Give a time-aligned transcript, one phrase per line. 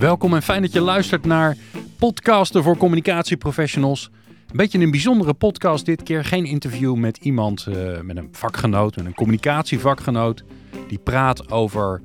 [0.00, 1.56] welkom en fijn dat je luistert naar
[1.98, 4.10] Podcasten voor Communicatieprofessionals.
[4.50, 6.24] Een beetje een bijzondere podcast dit keer.
[6.24, 10.44] Geen interview met iemand, uh, met een vakgenoot, met een communicatievakgenoot.
[10.88, 12.00] Die praat over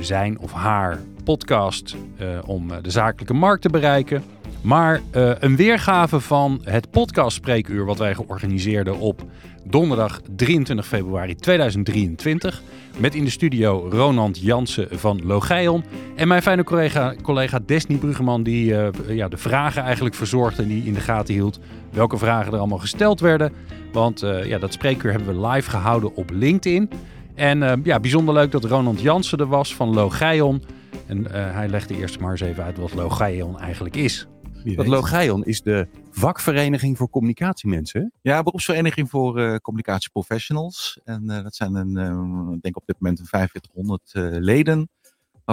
[0.00, 4.22] zijn of haar podcast uh, om de zakelijke markt te bereiken.
[4.62, 9.22] Maar een weergave van het podcastspreekuur wat wij georganiseerden op
[9.64, 12.62] donderdag 23 februari 2023.
[12.98, 15.84] Met in de studio Ronald Jansen van Logeion.
[16.16, 20.68] En mijn fijne collega, collega Desny Bruggeman, die uh, ja, de vragen eigenlijk verzorgde en
[20.68, 21.58] die in de gaten hield.
[21.90, 23.52] Welke vragen er allemaal gesteld werden.
[23.92, 26.90] Want uh, ja, dat spreekuur hebben we live gehouden op LinkedIn.
[27.34, 30.62] En uh, ja, bijzonder leuk dat Ronald Jansen er was van Logeion.
[31.06, 34.26] En hij legde eerst maar eens even uit wat Logeion eigenlijk is.
[34.64, 38.12] Dat Logeion is de vakvereniging voor communicatiemensen.
[38.22, 41.00] Ja, beroepsvereniging voor uh, communicatieprofessionals.
[41.04, 44.10] En uh, dat zijn een, uh, ik denk op dit moment een 4500
[44.42, 44.88] leden.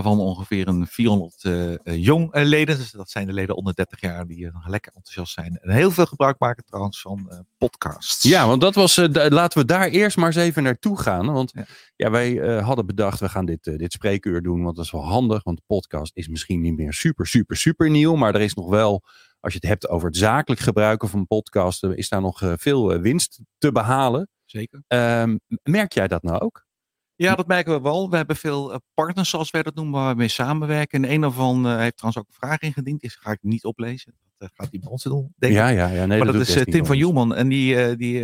[0.04, 2.78] Waarvan ongeveer een 400 jong leden.
[2.78, 5.58] Dus dat zijn de leden onder 30 jaar die nog lekker enthousiast zijn.
[5.58, 8.24] En heel veel gebruik maken trouwens van podcasts.
[8.24, 8.96] Ja, want dat was.
[9.12, 11.34] laten we daar eerst maar eens even naartoe gaan.
[11.34, 14.64] Want ja, ja wij hadden bedacht, we gaan dit, dit spreekuur doen.
[14.64, 15.44] Want dat is wel handig.
[15.44, 18.16] Want de podcast is misschien niet meer super, super, super nieuw.
[18.16, 19.04] Maar er is nog wel
[19.40, 23.40] als je het hebt over het zakelijk gebruiken van podcasten, is daar nog veel winst
[23.58, 24.30] te behalen.
[24.46, 24.84] Zeker.
[24.88, 26.67] Um, merk jij dat nou ook?
[27.18, 28.10] Ja, dat merken we wel.
[28.10, 31.04] We hebben veel partners, zoals wij dat noemen, waar we mee samenwerken.
[31.04, 33.02] En een daarvan uh, heeft trouwens ook een vraag ingediend.
[33.02, 34.14] Die ga ik niet oplezen.
[34.40, 35.78] Uh, gaat hij bij ons doen, denk ja, ik.
[35.78, 37.36] Ja, ja, nee, maar dat, dat is uh, Tim van Joeman.
[37.36, 38.22] En die, die,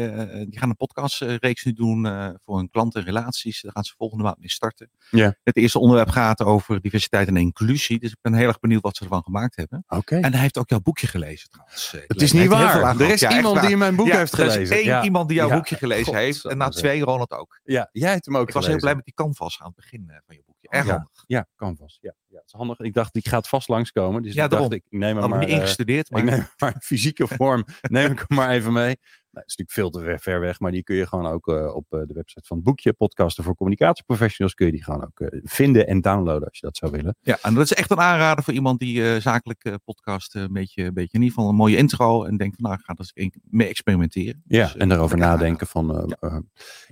[0.50, 2.08] die gaan een podcastreeks nu doen
[2.46, 3.62] voor hun klanten en relaties.
[3.62, 4.90] Daar gaan ze volgende maand mee starten.
[5.10, 5.36] Ja.
[5.44, 8.00] Het eerste onderwerp gaat over diversiteit en inclusie.
[8.00, 9.84] Dus ik ben heel erg benieuwd wat ze ervan gemaakt hebben.
[9.88, 10.16] Oké.
[10.16, 11.96] En hij heeft ook jouw boekje gelezen trouwens.
[12.08, 13.00] Het is niet waar.
[13.00, 14.56] Er is ja, iemand die mijn boek ja, heeft gelezen.
[14.56, 15.04] Er is één ja.
[15.04, 16.46] iemand die jouw boekje gelezen heeft.
[16.46, 17.60] En na twee Ronald ook.
[17.64, 20.12] Ja, jij hebt hem ook Ik was heel blij met die canvas aan het begin
[20.26, 20.53] van je boekje.
[20.74, 21.24] Erg ja, handig.
[21.28, 21.98] Ja, canvas.
[22.02, 22.80] Ja, ja, het is handig.
[22.80, 24.24] Ik dacht, die gaat vast langskomen.
[24.24, 25.40] Dus ja, ik dacht, ik neem hem maar.
[25.40, 26.10] niet ingestudeerd.
[26.10, 26.24] Maar...
[26.24, 27.66] Ik neem maar fysieke vorm.
[27.82, 28.98] neem ik hem maar even mee.
[29.34, 31.76] Nou, het is natuurlijk veel te ver weg, maar die kun je gewoon ook uh,
[31.76, 35.20] op uh, de website van het boekje, podcasten voor communicatieprofessionals, kun je die gewoon ook
[35.20, 37.16] uh, vinden en downloaden als je dat zou willen.
[37.22, 40.94] Ja, en dat is echt een aanrader voor iemand die zakelijk podcast een beetje, een
[40.94, 43.38] beetje in ieder geval een mooie intro en denkt van nou, ik ga er eens
[43.44, 44.44] mee experimenteren.
[44.48, 46.42] Ja, dus, en daarover nadenken van, ja.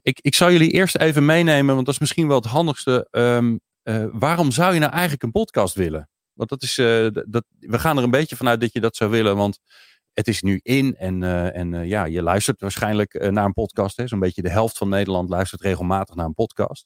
[0.01, 3.07] ik, ik zal jullie eerst even meenemen, want dat is misschien wel het handigste.
[3.11, 3.59] Um,
[4.11, 6.09] waarom zou je nou eigenlijk een podcast willen?
[6.33, 6.75] Want dat is,
[7.25, 9.59] dat, we gaan er een beetje vanuit dat je dat zou willen, want
[10.13, 14.01] het is nu in en, uh, en ja, je luistert waarschijnlijk naar een podcast.
[14.05, 16.85] Zo'n beetje de helft van Nederland luistert regelmatig naar een podcast.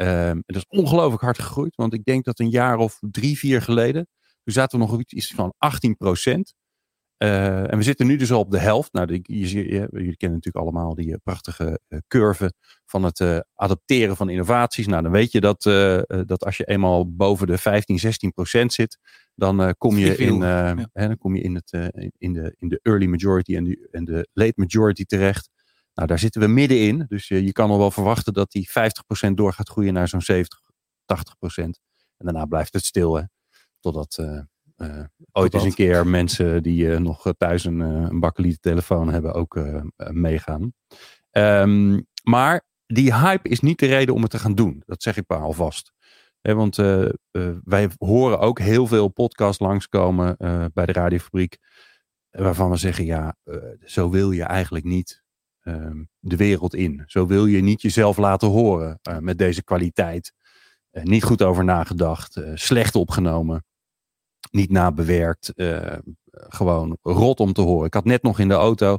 [0.00, 3.62] Um, het is ongelooflijk hard gegroeid, want ik denk dat een jaar of drie, vier
[3.62, 4.08] geleden,
[4.44, 6.54] toen zaten we nog iets van 18 procent.
[7.18, 8.92] En we zitten nu dus al op de helft.
[8.92, 12.52] Nou, die, je, je, jullie kennen natuurlijk allemaal die prachtige curve
[12.86, 14.86] van het adopteren van innovaties.
[14.86, 15.62] Nou, dan weet je dat,
[16.26, 18.98] dat als je eenmaal boven de 15, 16 procent zit,
[19.34, 20.88] dan kom, je in, ja.
[20.92, 21.72] hè, dan kom je in, het,
[22.18, 25.50] in, de, in de early majority en de, en de late majority terecht.
[25.94, 27.04] Nou, daar zitten we middenin.
[27.08, 28.68] Dus je kan al wel verwachten dat die
[29.28, 30.66] 50% door gaat groeien naar zo'n 70, 80%.
[31.56, 31.72] En
[32.16, 33.14] daarna blijft het stil.
[33.14, 33.22] Hè,
[33.80, 34.18] totdat
[35.32, 39.60] ooit eens een keer mensen die nog thuis een, een bakkeliete telefoon hebben ook
[40.12, 40.72] meegaan.
[41.30, 44.82] Um, maar die hype is niet de reden om het te gaan doen.
[44.86, 45.92] Dat zeg ik maar alvast.
[46.40, 51.58] He, want uh, uh, wij horen ook heel veel podcasts langskomen uh, bij de radiofabriek.
[52.30, 53.36] Waarvan we zeggen, ja,
[53.84, 55.22] zo wil je eigenlijk niet
[56.18, 57.02] de wereld in.
[57.06, 60.32] Zo wil je niet jezelf laten horen met deze kwaliteit.
[60.90, 63.64] niet goed over nagedacht, slecht opgenomen,
[64.52, 65.52] niet nabewerkt.
[66.30, 67.86] gewoon rot om te horen.
[67.86, 68.98] Ik had net nog in de auto,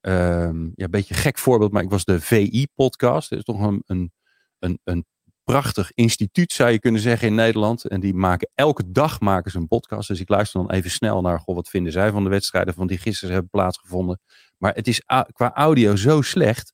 [0.00, 3.30] ja, een beetje een gek voorbeeld, maar ik was de VI-podcast.
[3.30, 4.12] Dat is toch een, een,
[4.58, 5.06] een, een
[5.44, 7.84] prachtig instituut, zou je kunnen zeggen, in Nederland.
[7.84, 10.08] En die maken elke dag maken ze een podcast.
[10.08, 12.86] Dus ik luister dan even snel naar, goh, wat vinden zij van de wedstrijden van
[12.86, 14.20] die gisteren hebben plaatsgevonden.
[14.58, 15.02] Maar het is
[15.32, 16.72] qua audio zo slecht.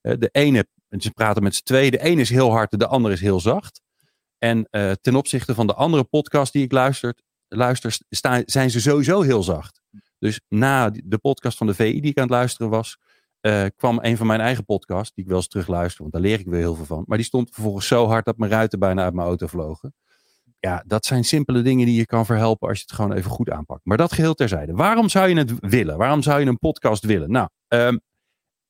[0.00, 0.66] De ene,
[0.98, 3.80] ze praten met z'n tweeën, de ene is heel hard, de andere is heel zacht.
[4.38, 7.14] En uh, ten opzichte van de andere podcast die ik luister,
[7.48, 9.80] luister sta, zijn ze sowieso heel zacht.
[10.18, 12.98] Dus na de podcast van de VI die ik aan het luisteren was,
[13.40, 16.38] uh, kwam een van mijn eigen podcasts, die ik wel eens terugluister, want daar leer
[16.38, 17.04] ik weer heel veel van.
[17.06, 19.94] Maar die stond vervolgens zo hard dat mijn ruiten bijna uit mijn auto vlogen.
[20.58, 23.50] Ja, dat zijn simpele dingen die je kan verhelpen als je het gewoon even goed
[23.50, 23.80] aanpakt.
[23.84, 24.72] Maar dat geheel terzijde.
[24.72, 25.98] Waarom zou je het willen?
[25.98, 27.30] Waarom zou je een podcast willen?
[27.30, 28.00] Nou, um,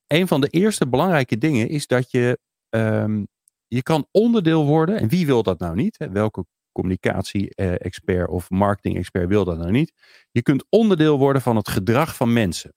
[0.06, 2.38] een van de eerste belangrijke dingen is dat je,
[2.69, 3.28] um,
[3.67, 4.99] je kan onderdeel worden.
[4.99, 6.08] En wie wil dat nou niet?
[6.12, 6.44] Welke
[6.76, 9.93] communicatie-expert of marketing-expert wil dat nou niet?
[10.31, 12.75] Je kunt onderdeel worden van het gedrag van mensen.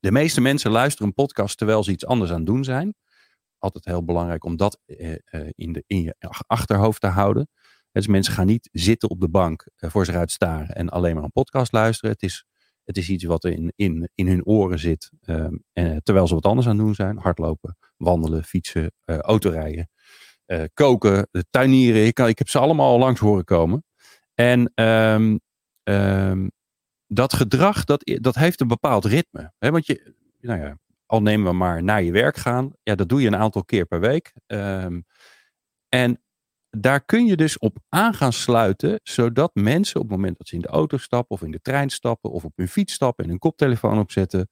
[0.00, 2.94] De meeste mensen luisteren een podcast terwijl ze iets anders aan het doen zijn.
[3.58, 6.14] Altijd heel belangrijk om dat uh, uh, in, de, in je
[6.46, 7.48] achterhoofd te houden.
[7.92, 11.14] Dus mensen gaan niet zitten op de bank eh, voor zich uit staren en alleen
[11.14, 12.10] maar een podcast luisteren.
[12.10, 12.44] Het is,
[12.84, 15.10] het is iets wat in, in, in hun oren zit.
[15.20, 17.18] ehm, en, terwijl ze wat anders aan het doen zijn.
[17.18, 19.88] Hardlopen, wandelen, fietsen, eh, autorijden,
[20.48, 22.06] eh, koken, tuinieren.
[22.06, 23.84] Ik, ik heb ze allemaal al langs horen komen.
[24.34, 25.36] En ehm,
[25.82, 26.48] ehm,
[27.06, 29.52] dat gedrag, dat, dat heeft een bepaald ritme.
[29.58, 29.70] Hè?
[29.70, 32.72] Want je, nou ja, al nemen we maar naar je werk gaan.
[32.82, 34.32] Ja, dat doe je een aantal keer per week.
[34.46, 35.00] Ehm,
[35.88, 36.22] en
[36.70, 40.54] daar kun je dus op aan gaan sluiten, zodat mensen op het moment dat ze
[40.54, 43.30] in de auto stappen of in de trein stappen of op hun fiets stappen en
[43.30, 44.50] hun koptelefoon opzetten,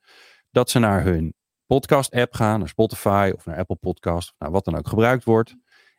[0.51, 1.35] dat ze naar hun
[1.67, 5.25] podcast app gaan, naar Spotify of naar Apple Podcast, of naar wat dan ook gebruikt
[5.25, 5.57] wordt.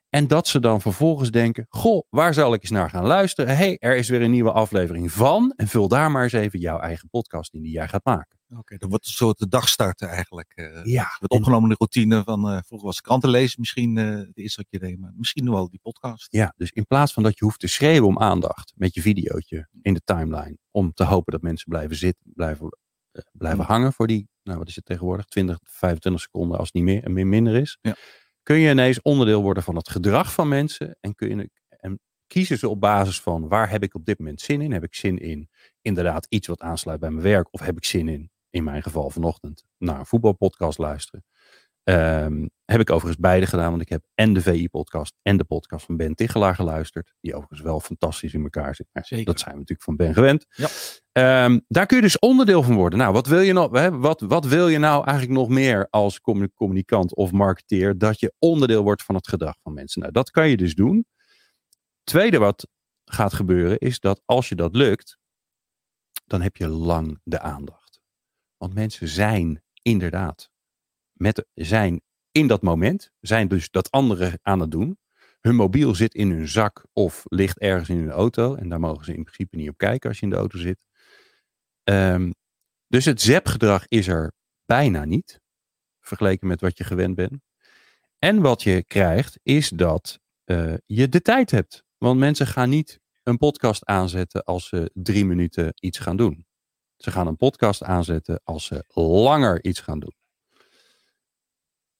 [0.09, 3.57] En dat ze dan vervolgens denken, goh, waar zal ik eens naar gaan luisteren?
[3.57, 5.53] Hé, hey, er is weer een nieuwe aflevering van.
[5.55, 8.37] En vul daar maar eens even jouw eigen podcast in die jij gaat maken.
[8.57, 10.51] Oké, dat wordt een soort de dagstarten eigenlijk.
[10.55, 14.37] eh Ja, het opgenomen de routine van eh, vroeger was kranten lezen misschien eh het
[14.37, 16.27] eerste wat je deed, maar misschien nu wel die podcast.
[16.29, 19.67] Ja, dus in plaats van dat je hoeft te schreeuwen om aandacht met je videootje
[19.81, 22.77] in de timeline, om te hopen dat mensen blijven zitten, blijven,
[23.31, 23.65] blijven Mm.
[23.65, 27.03] hangen voor die, nou wat is het tegenwoordig, 20, 25 seconden als het niet meer
[27.03, 27.95] en meer minder is, Ja.
[28.47, 32.57] Kun je ineens onderdeel worden van het gedrag van mensen en kun je en kiezen
[32.57, 34.71] ze op basis van waar heb ik op dit moment zin in?
[34.71, 35.49] Heb ik zin in
[35.81, 39.09] inderdaad iets wat aansluit bij mijn werk of heb ik zin in, in mijn geval
[39.09, 41.25] vanochtend, naar een voetbalpodcast luisteren?
[41.87, 45.85] Ehm, heb ik overigens beide gedaan, want ik heb en de VI-podcast en de podcast
[45.85, 47.13] van Ben Tichelaar geluisterd.
[47.19, 48.87] Die overigens wel fantastisch in elkaar zit.
[48.91, 49.25] Maar Zeker.
[49.25, 50.45] Dat zijn we natuurlijk van Ben gewend.
[50.49, 50.67] Ja.
[51.11, 52.99] Ehm, daar kun je dus onderdeel van worden.
[52.99, 56.51] Nou, wat wil je, hè, wat, wat wil je nou eigenlijk nog meer als commu-
[56.55, 57.97] communicant of marketeer?
[57.97, 60.01] Dat je onderdeel wordt van het gedrag van mensen.
[60.01, 61.05] Nou, dat kan je dus doen.
[62.03, 62.67] Tweede wat
[63.05, 65.17] gaat gebeuren is dat als je dat lukt,
[66.25, 67.99] dan heb je lang de aandacht.
[68.57, 70.49] Want mensen zijn inderdaad
[71.17, 74.97] met, zijn in dat moment, zijn dus dat andere aan het doen.
[75.41, 78.55] Hun mobiel zit in hun zak of ligt ergens in hun auto.
[78.55, 80.77] En daar mogen ze in principe niet op kijken als je in de auto zit.
[81.83, 82.31] Ehm,
[82.87, 84.31] dus het zapgedrag is er
[84.65, 85.39] bijna niet.
[85.99, 87.41] Vergeleken met wat je gewend bent.
[88.19, 91.83] En wat je krijgt is dat eh, je de tijd hebt.
[91.97, 96.45] Want mensen gaan niet een podcast aanzetten als ze drie minuten iets gaan doen.
[96.97, 100.16] Ze gaan een podcast aanzetten als ze langer iets gaan doen.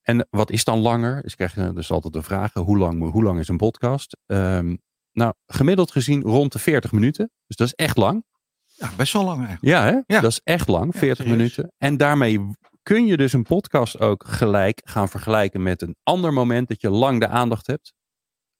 [0.07, 1.21] En wat is dan langer?
[1.21, 4.17] Dus krijg je dus altijd de vraag: hoe lang, hoe lang is een podcast?
[4.25, 4.75] Ehm,
[5.11, 7.31] nou, gemiddeld gezien rond de 40 minuten.
[7.47, 8.23] Dus dat is echt lang.
[8.65, 9.65] Ja, best wel lang eigenlijk.
[9.65, 10.15] Ja, hè?
[10.15, 10.21] Ja.
[10.21, 11.37] dat is echt lang, Ja, 40 serieus.
[11.37, 11.73] minuten.
[11.77, 12.49] En daarmee
[12.83, 16.89] kun je dus een podcast ook gelijk gaan vergelijken met een ander moment dat je
[16.89, 17.93] lang de aandacht hebt.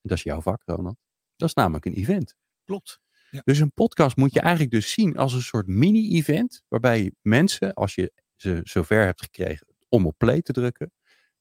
[0.02, 0.98] Dat is jouw vak, Ronald.
[1.36, 2.36] Dat is namelijk een event.
[2.66, 3.00] Klopt.
[3.32, 3.42] Ja.
[3.44, 6.62] Dus een podcast moet je eigenlijk dus zien als een soort mini-event.
[6.68, 10.92] Waarbij mensen, als je ze zover hebt gekregen om op play te drukken.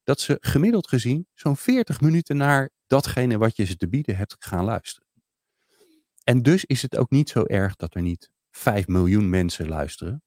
[0.06, 4.36] Dat ze gemiddeld gezien zo'n 40 minuten naar datgene wat je ze te bieden hebt
[4.38, 5.08] gaan luisteren.
[6.24, 10.22] En dus is het ook niet zo erg dat er niet 5 miljoen mensen luisteren.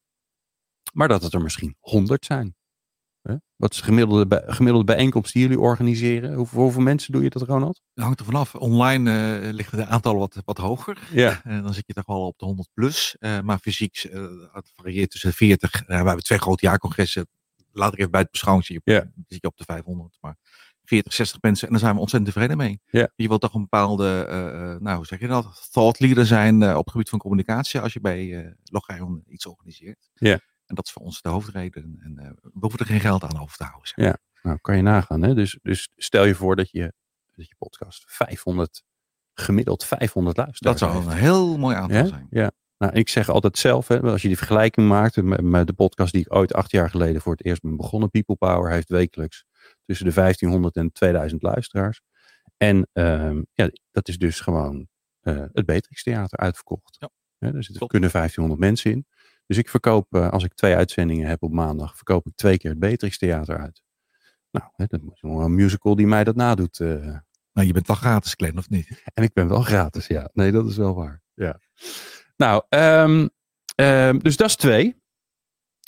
[0.94, 2.56] Maar dat het er misschien 100 zijn.
[3.56, 6.34] Wat is de gemiddelde, bij- gemiddelde bijeenkomst die jullie organiseren?
[6.34, 7.82] Hoeveel, hoeveel mensen doe je dat, Ronald?
[7.94, 8.56] Dat hangt er vanaf.
[8.56, 11.08] Online eh, liggen de aantallen wat, wat hoger.
[11.12, 11.42] Ja.
[11.44, 13.16] Eh, dan zit je toch wel op de 100 plus.
[13.20, 13.98] Eh, maar fysiek
[14.52, 15.82] het varieert tussen 40.
[15.82, 17.28] eh, we hebben twee grote jaarcongressen.
[17.80, 18.82] Laat ik even bij het beschouwing zien.
[18.84, 19.00] Ja.
[19.00, 20.18] Dan zit je op de 500.
[20.22, 20.38] Maar
[20.84, 21.66] 40, 60 mensen.
[21.68, 22.82] En daar zijn we ontzettend tevreden mee.
[22.86, 23.10] Ja.
[23.16, 25.68] Je wilt toch een bepaalde, eh, eh, nou hoe zeg je dat?
[25.72, 27.80] Thought leader zijn eh, op het gebied van communicatie.
[27.80, 30.10] Als je bij uh, Logion iets organiseert.
[30.14, 30.40] Ja.
[30.66, 32.00] En dat is voor ons de hoofdreden.
[32.04, 33.88] En we hoeven er geen geld aan over te houden.
[33.88, 34.06] Zeg.
[34.06, 34.18] Ja.
[34.42, 35.22] Nou, kan je nagaan.
[35.22, 35.34] Hè?
[35.34, 36.94] Dus, dus stel je voor dat je,
[37.36, 38.84] dat je podcast 500,
[39.34, 41.08] gemiddeld 500 Dat luisteraars zou heeft.
[41.08, 42.06] een heel mooi aantal Ja?
[42.06, 42.28] zijn.
[42.30, 42.52] Ja.
[42.80, 46.14] Nou, ik zeg altijd zelf, hè, als je die vergelijking maakt met, met de podcast
[46.14, 49.46] die ik ooit acht jaar geleden voor het eerst ben begonnen, People Power, heeft wekelijks
[49.86, 52.02] tussen de 1500 en 2000 luisteraars.
[52.58, 54.88] En ehm, ja, dat is dus gewoon
[55.20, 56.98] eh, het Beatrix Theater uitverkocht.
[57.00, 57.10] Ja.
[57.38, 57.92] Er zitten, Klopt.
[57.92, 59.06] kunnen 1500 mensen in.
[59.46, 62.70] Dus ik verkoop, eh, als ik twee uitzendingen heb op maandag, verkoop ik twee keer
[62.70, 63.82] het Beatrix Theater uit.
[64.52, 66.80] Nou, hè, dat is een musical die mij dat nadoet.
[66.80, 69.02] Nou, je bent wel gratis, Glenn, of niet?
[69.14, 70.30] En ik ben wel gratis, ja.
[70.34, 71.22] Nee, dat is wel waar.
[71.34, 71.60] Ja.
[72.40, 73.28] Nou, ehm,
[73.76, 74.98] ehm, dus dat is twee.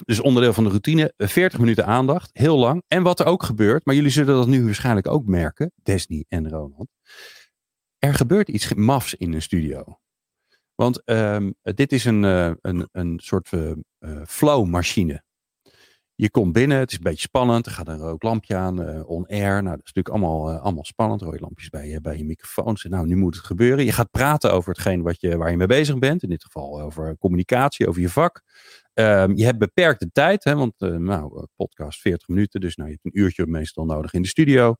[0.05, 1.13] Dus onderdeel van de routine.
[1.17, 2.29] eh, 40 minuten aandacht.
[2.34, 2.84] Heel lang.
[2.88, 5.72] En wat er ook gebeurt, maar jullie zullen dat nu waarschijnlijk ook merken.
[5.75, 6.88] Desni en Ronald.
[7.98, 10.00] Er gebeurt iets mafs in een studio.
[10.75, 15.24] Want ehm, dit is een, eh, een, een soort eh, eh, flow-machine.
[16.21, 17.65] Je komt binnen, het is een beetje spannend.
[17.65, 19.63] Er gaat een rood lampje aan, eh, on-air.
[19.63, 21.21] Nou, dat is natuurlijk allemaal, eh, allemaal spannend.
[21.21, 22.73] Rode lampjes bij je, bij je microfoon.
[22.73, 23.85] Dus, nou, nu moet het gebeuren.
[23.85, 26.23] Je gaat praten over hetgeen wat je, waar je mee bezig bent.
[26.23, 28.41] In dit geval over communicatie, over je vak.
[28.93, 32.61] Ehm, je hebt beperkte tijd, hè, want eh, nou, podcast 40 minuten.
[32.61, 34.75] Dus nou, je hebt een uurtje meestal nodig in de studio.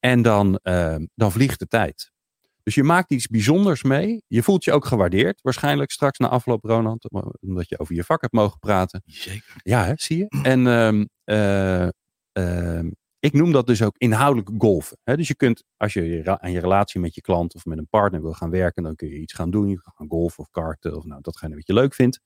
[0.00, 2.12] En dan, ehm, dan vliegt de tijd.
[2.62, 4.22] Dus je maakt iets bijzonders mee.
[4.26, 5.40] Je voelt je ook gewaardeerd.
[5.42, 7.10] Waarschijnlijk straks na afloop, Ronald.
[7.40, 9.02] Omdat je over je vak hebt mogen praten.
[9.06, 9.54] Zeker.
[9.62, 10.28] Ja, hè, zie je.
[10.42, 11.88] En ehm, eh,
[12.32, 14.98] ehm, ik noem dat dus ook inhoudelijk golfen.
[15.02, 15.16] Hè?
[15.16, 18.22] Dus je kunt, als je aan je relatie met je klant of met een partner
[18.22, 19.68] wil gaan werken, dan kun je iets gaan doen.
[19.68, 22.20] Je kan gaan golfen of karten of nou, datgene wat je leuk vindt.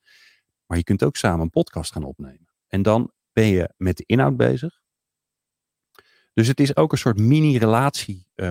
[0.67, 2.49] Maar je kunt ook samen een podcast gaan opnemen.
[2.69, 4.83] En dan ben je met de inhoud bezig.
[6.35, 8.51] Dus het is ook een soort mini-relatie eh,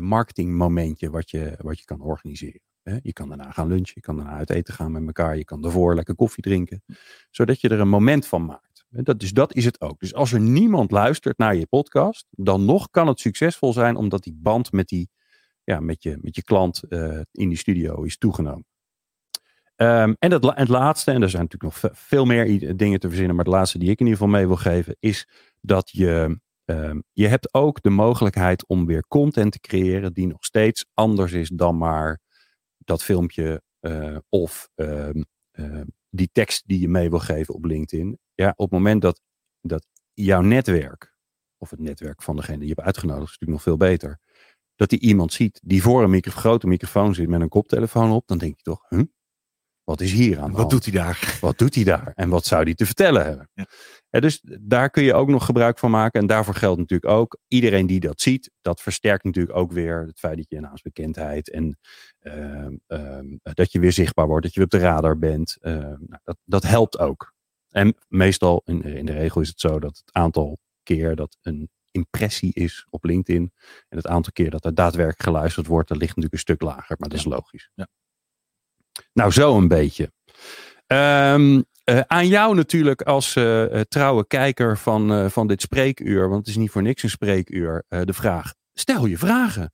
[1.09, 2.61] wat je, wat je kan organiseren.
[2.83, 2.97] Hè?
[3.01, 5.61] Je kan daarna gaan lunchen, je kan daarna uit eten gaan met elkaar, je kan
[5.61, 6.83] daarvoor lekker koffie drinken.
[7.29, 8.85] Zodat je er een moment van maakt.
[8.89, 9.99] Dat, dus dat is het ook.
[9.99, 14.23] Dus als er niemand luistert naar je podcast, dan nog kan het succesvol zijn omdat
[14.23, 15.09] die band met, die,
[15.63, 18.65] ja, met, je, met je klant eh, in die studio is toegenomen.
[19.75, 22.99] Ehm, en het, la- het laatste, en er zijn natuurlijk nog ve- veel meer dingen
[22.99, 25.27] te verzinnen, maar het laatste die ik in ieder geval mee wil geven, is
[25.61, 30.45] dat je, ehm, je hebt ook de mogelijkheid om weer content te creëren die nog
[30.45, 32.19] steeds anders is dan maar
[32.77, 38.19] dat filmpje eh, of ehm, ehm, die tekst die je mee wil geven op LinkedIn.
[38.33, 39.21] Ja, op het moment dat,
[39.61, 41.17] dat jouw netwerk,
[41.57, 44.19] of het netwerk van degene die je hebt uitgenodigd, is natuurlijk nog veel beter,
[44.75, 48.37] dat die iemand ziet die voor een grote microfoon zit met een koptelefoon op, dan
[48.37, 49.03] denk je toch, huh?
[49.83, 50.71] Wat is hier aan de Wat hand?
[50.71, 51.37] doet hij daar?
[51.41, 52.11] Wat doet hij daar?
[52.15, 53.49] En wat zou hij te vertellen hebben?
[53.53, 53.65] Ja.
[54.13, 56.21] Ja, dus daar kun je ook nog gebruik van maken.
[56.21, 60.19] En daarvoor geldt natuurlijk ook, iedereen die dat ziet, dat versterkt natuurlijk ook weer het
[60.19, 61.77] feit dat je naamsbekendheid en
[62.19, 65.57] ehm, ehm, dat je weer zichtbaar wordt, dat je op de radar bent.
[65.61, 67.33] Ehm, nou, dat, dat helpt ook.
[67.69, 71.69] En meestal, in, in de regel is het zo dat het aantal keer dat een
[71.91, 73.51] impressie is op LinkedIn
[73.89, 76.95] en het aantal keer dat er daadwerkelijk geluisterd wordt, dat ligt natuurlijk een stuk lager,
[76.99, 77.69] maar dat is logisch.
[77.73, 77.87] Ja.
[79.13, 80.11] Nou, zo een beetje.
[80.87, 86.29] Ehm, eh, aan jou natuurlijk als eh, eh, trouwe kijker van, eh, van dit spreekuur,
[86.29, 89.71] want het is niet voor niks een spreekuur, eh, de vraag: stel je vragen.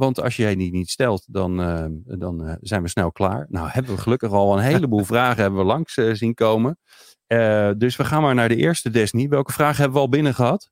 [0.00, 1.56] Want als jij die niet stelt, dan,
[2.04, 3.46] dan eh, zijn we snel klaar.
[3.48, 6.78] Nou, hebben we gelukkig al een heleboel vragen hebben we langs zien komen.
[7.26, 9.28] Eh, dus we gaan maar naar de eerste, Desnie.
[9.28, 10.70] Welke vragen hebben we al binnen gehad?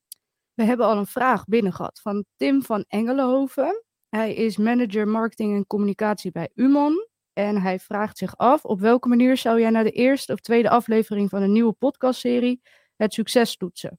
[0.54, 3.84] We hebben al een vraag binnen gehad van Tim van Engelenhoven.
[4.08, 7.07] Hij is manager marketing en communicatie bij Umon.
[7.38, 10.70] En hij vraagt zich af, op welke manier zou jij naar de eerste of tweede
[10.70, 12.60] aflevering van een nieuwe podcastserie
[12.96, 13.98] het succes toetsen?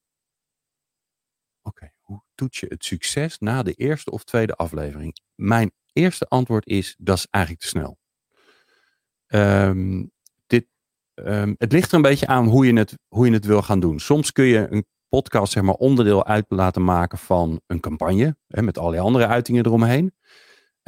[1.61, 5.19] Oké, hoe toets je het succes na de eerste of tweede aflevering?
[5.35, 7.97] Mijn eerste antwoord is, dat is eigenlijk te snel.
[9.27, 10.05] Ehm,
[10.47, 10.67] dit,
[11.13, 13.79] ehm, het ligt er een beetje aan hoe je, het, hoe je het wil gaan
[13.79, 13.99] doen.
[13.99, 18.61] Soms kun je een podcast zeg maar, onderdeel uit laten maken van een campagne, hè,
[18.61, 20.13] met allerlei andere uitingen eromheen.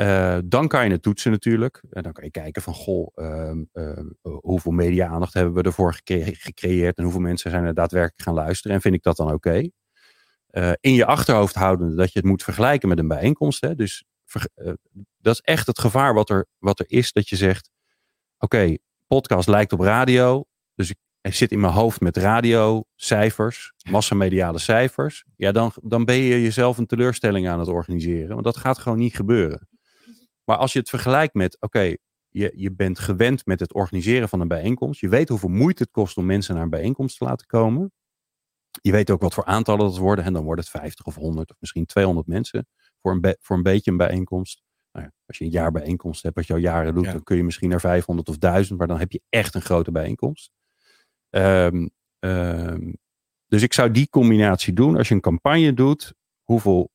[0.02, 1.82] Eh, dan kan je het toetsen natuurlijk.
[1.90, 6.36] En dan kan je kijken van, goh, ehm, ehm, hoeveel media-aandacht hebben we ervoor gecre-
[6.36, 9.70] gecreëerd en hoeveel mensen zijn er daadwerkelijk gaan luisteren en vind ik dat dan oké?
[10.48, 13.62] eh, in je achterhoofd houdende dat je het moet vergelijken met een bijeenkomst.
[13.62, 13.76] Hè?
[13.76, 14.04] Dus
[14.56, 14.74] eh,
[15.18, 17.70] dat is echt het gevaar wat er, wat er is, dat je zegt:
[18.40, 18.78] Oké,
[19.08, 20.44] podcast lijkt op radio.
[20.76, 25.24] Dus ik, ik zit in mijn hoofd met radio, cijfers, massamediale cijfers.
[25.36, 28.30] Ja, dan, dan ben je jezelf een teleurstelling aan het organiseren.
[28.34, 29.70] Want dat gaat gewoon niet gebeuren.
[30.44, 31.96] Maar als je het vergelijkt met: Oké,
[32.30, 35.00] je, je bent gewend met het organiseren van een bijeenkomst.
[35.00, 37.92] Je weet hoeveel moeite het kost om mensen naar een bijeenkomst te laten komen.
[38.82, 40.26] Je weet ook wat voor aantallen dat worden.
[40.26, 42.68] En dan wordt het 50 of 100 of misschien 200 mensen
[43.02, 44.62] voor een, voor een beetje een bijeenkomst.
[44.92, 47.12] Nou ja, als je een jaar bijeenkomst hebt, wat je al jaren doet, Ja.
[47.12, 49.92] dan kun je misschien naar 500 of 1000, maar dan heb je echt een grote
[49.92, 50.52] bijeenkomst.
[51.30, 51.88] Ehm,
[52.20, 52.92] ehm,
[53.48, 54.98] dus ik zou die combinatie doen.
[54.98, 56.90] Als je een campagne doet, hoeveel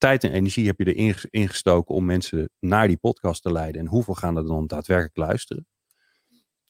[0.00, 3.80] tijd en energie heb je erin ges- ingestoken om mensen naar die podcast te leiden
[3.80, 5.66] en hoeveel gaan er dan daadwerkelijk luisteren?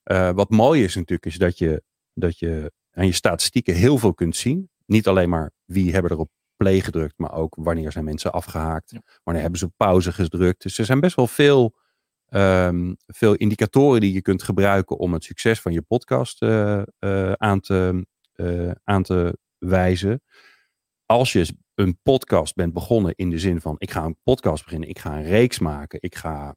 [0.03, 1.83] Eh, wat mooi is natuurlijk, is dat je,
[2.15, 4.71] dat je aan je statistieken heel veel kunt zien.
[4.87, 8.93] Niet alleen maar wie hebben er op play gedrukt, maar ook wanneer zijn mensen afgehaakt.
[9.23, 10.63] Wanneer hebben ze op pauze gedrukt.
[10.63, 11.77] Dus er zijn best wel veel,
[12.27, 17.33] ehm, veel indicatoren die je kunt gebruiken om het succes van je podcast eh, eh,
[17.33, 18.07] aan, te,
[18.85, 20.23] aan te wijzen.
[21.07, 21.47] Als je
[21.81, 25.17] een podcast bent begonnen in de zin van ik ga een podcast beginnen, ik ga
[25.17, 26.57] een reeks maken, ik ga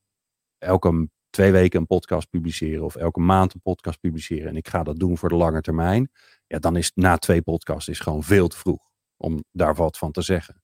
[0.58, 4.84] elke twee weken een podcast publiceren of elke maand een podcast publiceren en ik ga
[4.84, 6.12] dat doen voor de lange termijn,
[6.48, 10.12] ja, dan is na twee podcasts is gewoon veel te vroeg om daar wat van
[10.12, 10.62] te zeggen.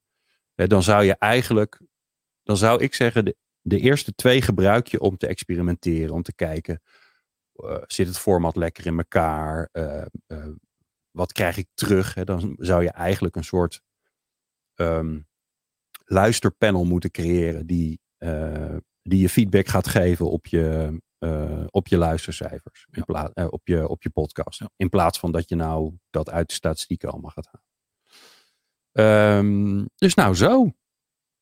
[0.56, 1.82] Dan zou je eigenlijk,
[2.44, 6.82] dan zou ik zeggen, de, eerste twee gebruik je om te experimenteren, om te kijken,
[7.54, 9.70] eh, zit het format lekker in elkaar?
[9.72, 10.48] Eh, eh,
[11.12, 12.14] wat krijg ik terug?
[12.14, 13.82] Dan zou je eigenlijk een soort
[14.80, 15.20] ehm,
[16.06, 21.98] luisterpanel moeten creëren die, eh, die je feedback gaat geven op je, eh, op je
[21.98, 23.04] luistercijfers, in Ja.
[23.04, 24.60] pla- eh, op, je, op je podcast.
[24.60, 24.70] Ja.
[24.76, 27.68] In plaats van dat je nou dat uit de statistieken allemaal gaat halen.
[28.92, 30.72] Ehm, dus nou zo.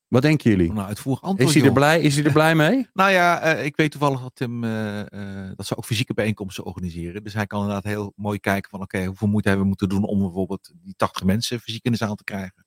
[0.08, 0.74] Wat denken jullie?
[0.74, 1.50] Nou, uitvoerig antwoord.
[1.50, 2.88] Is hij er blij, is hij er blij mee?
[2.94, 4.62] Nou ja, ik weet toevallig dat Tim,
[5.56, 7.24] dat ze ook fysieke bijeenkomsten organiseren.
[7.24, 10.04] Dus hij kan inderdaad heel mooi kijken van, oké, hoeveel moeite hebben we moeten doen
[10.04, 12.67] om bijvoorbeeld die 80 mensen fysiek in de zaal te krijgen.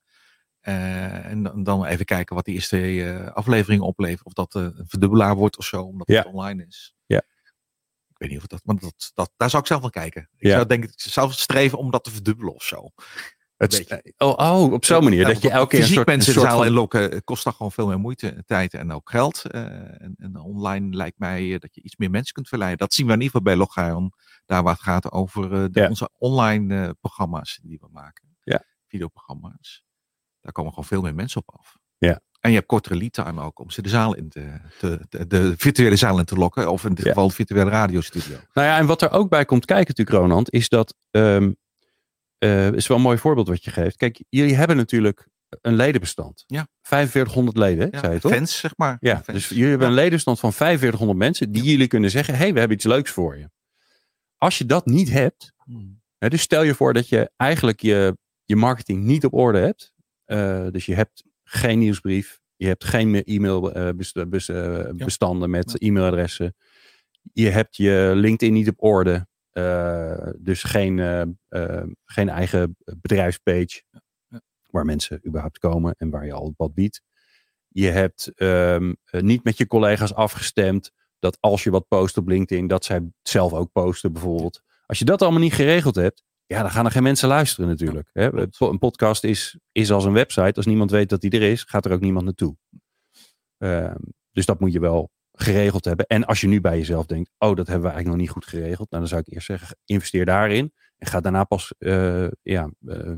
[0.60, 4.24] Eh, en dan- dan even kijken wat die eerste eh, aflevering oplevert.
[4.26, 6.16] Of dat eh, een verdubbelaar wordt of zo, omdat Ja.
[6.16, 6.94] het online is.
[7.06, 7.22] Ja.
[8.08, 10.28] Ik weet niet of dat, maar dat, dat, daar zou ik zelf wel kijken.
[10.36, 10.54] Ik Ja.
[10.54, 12.88] zou denk ik zelf streven om dat te verdubbelen of zo.
[13.56, 15.20] Het, oh, oh, op zo'n manier.
[15.20, 17.72] Ja, dat je elke keer een soort, mensen soort van- inlokken eh, kost dan gewoon
[17.72, 19.44] veel meer moeite, tijd en ook geld.
[19.44, 19.62] Eh,
[20.02, 22.78] en, en online lijkt mij eh, dat je iets meer mensen kunt verleiden.
[22.78, 24.12] Dat zien we in ieder geval bij Logion.
[24.46, 25.88] Daar waar het gaat over eh, de, Ja.
[25.88, 28.36] onze online eh, programma's die we maken.
[28.42, 28.64] Ja.
[28.88, 29.84] Videoprogramma's.
[30.40, 31.76] Daar komen gewoon veel meer mensen op af.
[31.98, 32.20] Ja.
[32.40, 35.26] En je hebt kortere lead time ook om ze de zaal in te, te, de,
[35.26, 36.70] de virtuele zaal in te lokken.
[36.70, 37.10] Of in dit Ja.
[37.12, 38.36] geval de virtuele radiostudio.
[38.52, 40.94] Nou ja, en wat er ook bij komt kijken natuurlijk, Ronald, is dat...
[41.10, 43.96] eh, is wel een mooi voorbeeld wat je geeft.
[43.96, 45.28] Kijk, jullie hebben natuurlijk
[45.60, 46.44] een ledenbestand.
[46.46, 46.68] Ja.
[46.82, 48.32] 4500 leden, Ja, zei je toch?
[48.32, 48.96] fans, zeg maar.
[49.00, 49.26] Ja, Fans.
[49.38, 52.58] dus jullie hebben een ledenstand van 4500 mensen die jullie kunnen zeggen, hé, hey, we
[52.58, 53.50] hebben iets leuks voor je.
[54.36, 56.00] Als je dat niet hebt, Hmm.
[56.18, 59.92] hè, dus stel je voor dat je eigenlijk je, je marketing niet op orde hebt.
[60.30, 65.86] Eh, dus je hebt geen nieuwsbrief, je hebt geen e-mailbestanden met Ja.
[65.88, 66.54] e-mailadressen.
[67.32, 69.28] Je hebt je LinkedIn niet op orde.
[69.50, 73.82] eh, dus geen, eh, eh, geen eigen bedrijfspage
[74.28, 74.40] Ja.
[74.66, 77.02] waar mensen überhaupt komen en waar je al wat biedt.
[77.68, 82.28] Je hebt ehm, eh, niet met je collega's afgestemd dat als je wat post op
[82.28, 84.62] LinkedIn, dat zij zelf ook posten bijvoorbeeld.
[84.86, 86.22] Als je dat allemaal niet geregeld hebt,
[86.54, 88.10] ja, dan gaan er geen mensen luisteren natuurlijk.
[88.12, 88.48] Hè?
[88.58, 90.54] Een podcast is, is als een website.
[90.54, 92.56] Als niemand weet dat die er is, gaat er ook niemand naartoe.
[93.58, 94.02] Ehm,
[94.32, 96.06] dus dat moet je wel geregeld hebben.
[96.06, 98.46] En als je nu bij jezelf denkt, oh, dat hebben we eigenlijk nog niet goed
[98.46, 98.90] geregeld.
[98.90, 100.72] Nou, dan zou ik eerst zeggen, investeer daarin.
[100.96, 103.12] En ga daarna pas eh, ja, eh,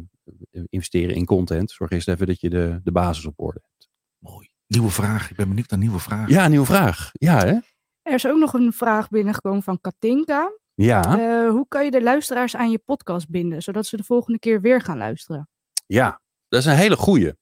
[0.68, 1.70] investeren in content.
[1.70, 3.90] Zorg eerst even dat je de, de basis op orde hebt.
[4.18, 4.48] Mooi.
[4.66, 5.30] Nieuwe vraag.
[5.30, 6.32] Ik ben benieuwd naar nieuwe vragen.
[6.32, 7.10] Ja, nieuwe vraag.
[7.12, 7.58] Ja, hè?
[8.02, 10.52] Er is ook nog een vraag binnengekomen van Katinka.
[10.74, 14.38] Ja, Eh, hoe kan je de luisteraars aan je podcast binden, zodat ze de volgende
[14.38, 15.48] keer weer gaan luisteren?
[15.86, 16.20] ja.
[16.48, 17.32] Dat is een hele goeie.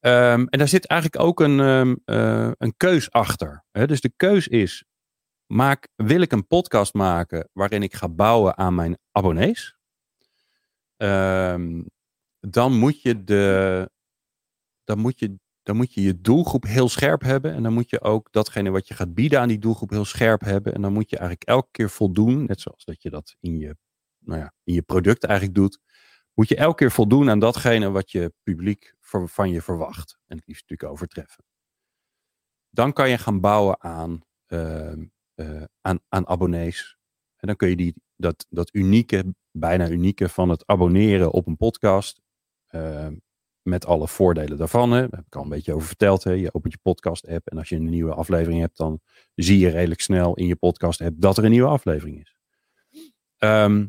[0.00, 3.64] Ehm, en daar zit eigenlijk ook een, ehm, eh, een keus achter.
[3.70, 3.86] Hè?
[3.86, 4.84] Dus de keus is,
[5.46, 9.76] maak, wil ik een podcast maken waarin ik ga bouwen aan mijn abonnees?
[10.96, 11.82] Ehm,
[12.40, 13.90] dan moet je de,
[14.84, 17.54] dan moet je, dan moet je je doelgroep heel scherp hebben.
[17.54, 20.40] En dan moet je ook datgene wat je gaat bieden aan die doelgroep heel scherp
[20.40, 20.74] hebben.
[20.74, 23.76] En dan moet je eigenlijk elke keer voldoen, net zoals dat je dat in je,
[24.18, 25.78] nou ja, in je product eigenlijk doet.
[26.34, 30.18] Moet je elke keer voldoen aan datgene wat je publiek van je verwacht.
[30.26, 31.44] En het liefst natuurlijk overtreffen.
[32.70, 36.96] Dan kan je gaan bouwen aan, ehm, eh, aan, aan abonnees.
[37.36, 41.56] En dan kun je die, dat, dat unieke, bijna unieke van het abonneren op een
[41.56, 42.22] podcast.
[42.66, 43.16] ehm,
[43.64, 44.90] met alle voordelen daarvan.
[44.90, 46.24] Daar heb ik al een beetje over verteld.
[46.24, 46.30] Hè.
[46.30, 49.00] Je opent je podcast app en als je een nieuwe aflevering hebt, dan
[49.34, 52.36] zie je redelijk snel in je podcast app dat er een nieuwe aflevering is.
[53.36, 53.86] Ehm,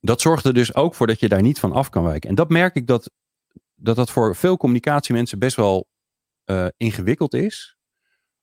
[0.00, 2.28] dat zorgt er dus ook voor dat je daar niet van af kan wijken.
[2.28, 3.10] En dat merk ik dat
[3.74, 5.88] dat, dat voor veel communicatiemensen best wel
[6.44, 7.76] eh, ingewikkeld is.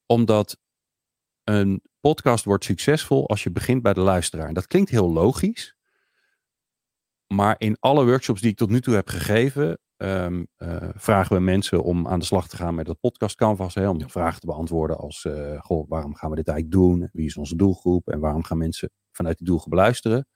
[0.05, 0.57] Omdat
[1.43, 4.47] een podcast wordt succesvol als je begint bij de luisteraar.
[4.47, 5.75] En dat klinkt heel logisch.
[7.27, 11.41] Maar in alle workshops die ik tot nu toe heb gegeven, ehm, eh, vragen we
[11.41, 13.75] mensen om aan de slag te gaan met dat podcast canvas.
[13.75, 17.09] Hè, om de vragen te beantwoorden als, eh, goh, waarom gaan we dit eigenlijk doen?
[17.13, 18.07] Wie is onze doelgroep?
[18.09, 20.27] En waarom gaan mensen vanuit die doelgroep luisteren?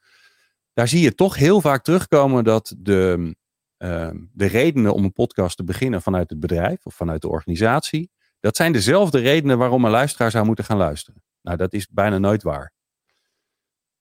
[0.73, 3.36] Daar zie je toch heel vaak terugkomen dat de,
[3.78, 8.12] ehm, de redenen om een podcast te beginnen vanuit het bedrijf of vanuit de organisatie,
[8.39, 11.23] dat zijn dezelfde redenen waarom een luisteraar zou moeten gaan luisteren.
[11.41, 12.73] Nou, dat is bijna nooit waar.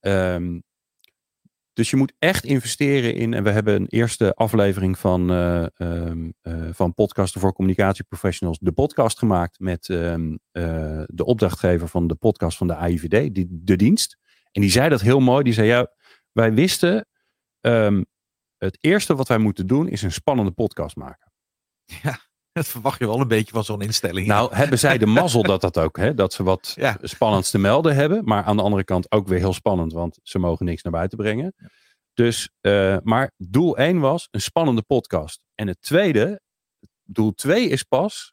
[0.00, 0.58] Ehm,
[1.74, 5.66] dus je moet echt investeren in, en we hebben een eerste aflevering van, eh,
[6.72, 12.56] van Podcasten voor Communicatieprofessionals, de podcast gemaakt met ehm, eh, de opdrachtgever van de podcast
[12.56, 14.18] van de AIVD, die, de dienst.
[14.52, 15.44] En die zei dat heel mooi.
[15.44, 15.90] Die zei, ja,
[16.32, 17.08] wij wisten,
[17.60, 18.02] ehm,
[18.58, 21.32] het eerste wat wij moeten doen is een spannende podcast maken.
[22.58, 24.26] Dat verwacht je wel een beetje van zo'n instelling.
[24.26, 26.98] Nou, hebben zij de mazzel dat dat ook, hè, dat ze wat Ja.
[27.02, 28.24] spannends te melden hebben.
[28.24, 31.18] Maar aan de andere kant ook weer heel spannend, want ze mogen niks naar buiten
[31.18, 31.54] brengen.
[32.12, 35.40] Dus, eh, maar doel 1 was een spannende podcast.
[35.54, 36.40] En het tweede,
[37.02, 38.32] doel 2 is pas,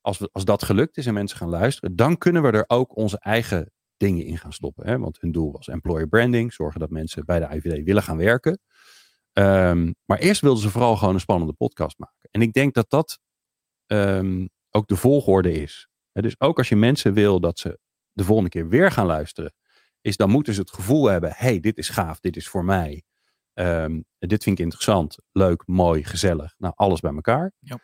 [0.00, 2.96] als, we, als dat gelukt is en mensen gaan luisteren, dan kunnen we er ook
[2.96, 4.86] onze eigen dingen in gaan stoppen.
[4.86, 4.98] Hè?
[4.98, 8.58] Want hun doel was employer branding, zorgen dat mensen bij de IVD willen gaan werken.
[9.32, 12.28] Ehm, maar eerst wilden ze vooral gewoon een spannende podcast maken.
[12.30, 13.18] En ik denk dat dat
[13.92, 15.88] ehm, ook de volgorde is.
[16.12, 17.78] Dus ook als je mensen wil dat ze
[18.12, 19.54] de volgende keer weer gaan luisteren,
[20.00, 23.02] is dan moeten ze het gevoel hebben: hey, dit is gaaf, dit is voor mij.
[23.54, 26.54] Ehm, dit vind ik interessant, leuk, mooi, gezellig.
[26.58, 27.52] Nou, alles bij elkaar.
[27.58, 27.78] Ja.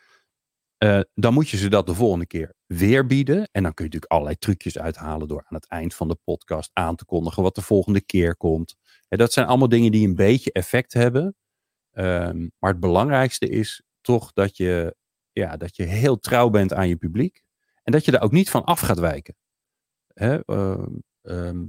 [0.77, 3.49] Eh, dan moet je ze dat de volgende keer weer bieden.
[3.51, 6.71] En dan kun je natuurlijk allerlei trucjes uithalen door aan het eind van de podcast
[6.73, 8.75] aan te kondigen wat de volgende keer komt.
[9.07, 11.35] En dat zijn allemaal dingen die een beetje effect hebben.
[11.91, 14.95] Ehm, maar het belangrijkste is toch dat je,
[15.31, 17.43] ja, dat je heel trouw bent aan je publiek.
[17.83, 19.35] En dat je daar ook niet van af gaat wijken.
[20.13, 20.45] Hè?
[20.45, 21.65] ehm, ehm,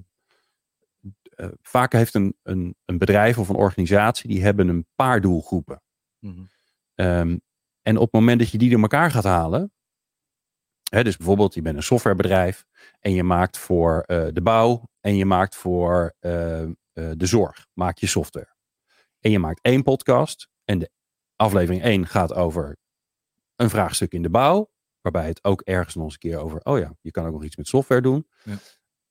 [1.22, 5.82] eh, vaak heeft een, een, een bedrijf of een organisatie, die hebben een paar doelgroepen.
[6.94, 7.38] Ehm,
[7.82, 9.72] en op het moment dat je die door elkaar gaat halen,
[10.90, 12.64] hè, dus bijvoorbeeld je bent een softwarebedrijf
[13.00, 17.66] en je maakt voor eh, de bouw en je maakt voor eh, eh, de zorg,
[17.72, 18.54] maak je software.
[19.20, 20.90] En je maakt één podcast en de
[21.36, 22.76] aflevering 1 gaat over
[23.60, 24.70] een vraagstuk in de bouw,
[25.00, 27.44] waarbij het ook ergens nog eens een keer over, oh ja, je kan ook nog
[27.44, 28.28] iets met software doen.
[28.44, 28.56] Ja.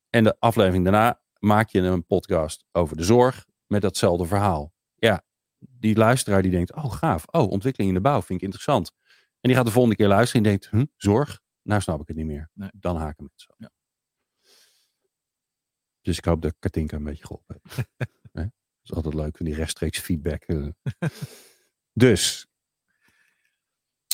[0.10, 4.74] En de aflevering daarna maak je een podcast over de zorg met datzelfde verhaal.
[4.96, 5.26] Ja,
[5.58, 8.92] die luisteraar die denkt, oh gaaf, oh ontwikkeling in de bouw, vind ik interessant.
[9.40, 11.42] En die gaat de volgende keer luisteren en denkt, hm, zorg?
[11.62, 12.50] Nou snap ik het niet meer.
[12.54, 12.70] Nee.
[12.74, 13.54] Dan haken mensen.
[13.58, 13.72] Ja.
[16.02, 17.88] Dus ik hoop dat Katinka een beetje geholpen heeft.
[18.34, 20.44] Dat is altijd leuk, van die rechtstreeks feedback.
[20.44, 20.68] eh.
[21.94, 22.49] dus,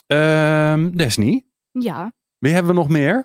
[0.06, 3.24] ehm Desnie, Ja, wie hebben we nog meer?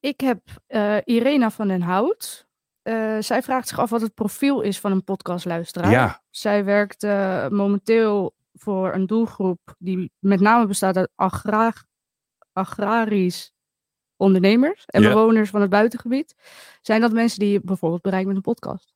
[0.00, 2.48] ik heb eh, Irena van den Hout.
[2.82, 5.90] Eh, zij vraagt zich af wat het profiel is van een podcastluisteraar.
[5.90, 11.72] Ja, Zij werkt eh, momenteel voor een doelgroep die met name bestaat uit agra
[12.52, 13.52] agrarisch
[14.16, 15.08] ondernemers en Ja.
[15.08, 16.34] bewoners van het buitengebied.
[16.80, 18.94] Zijn dat mensen die je bijvoorbeeld bereikt met een podcast?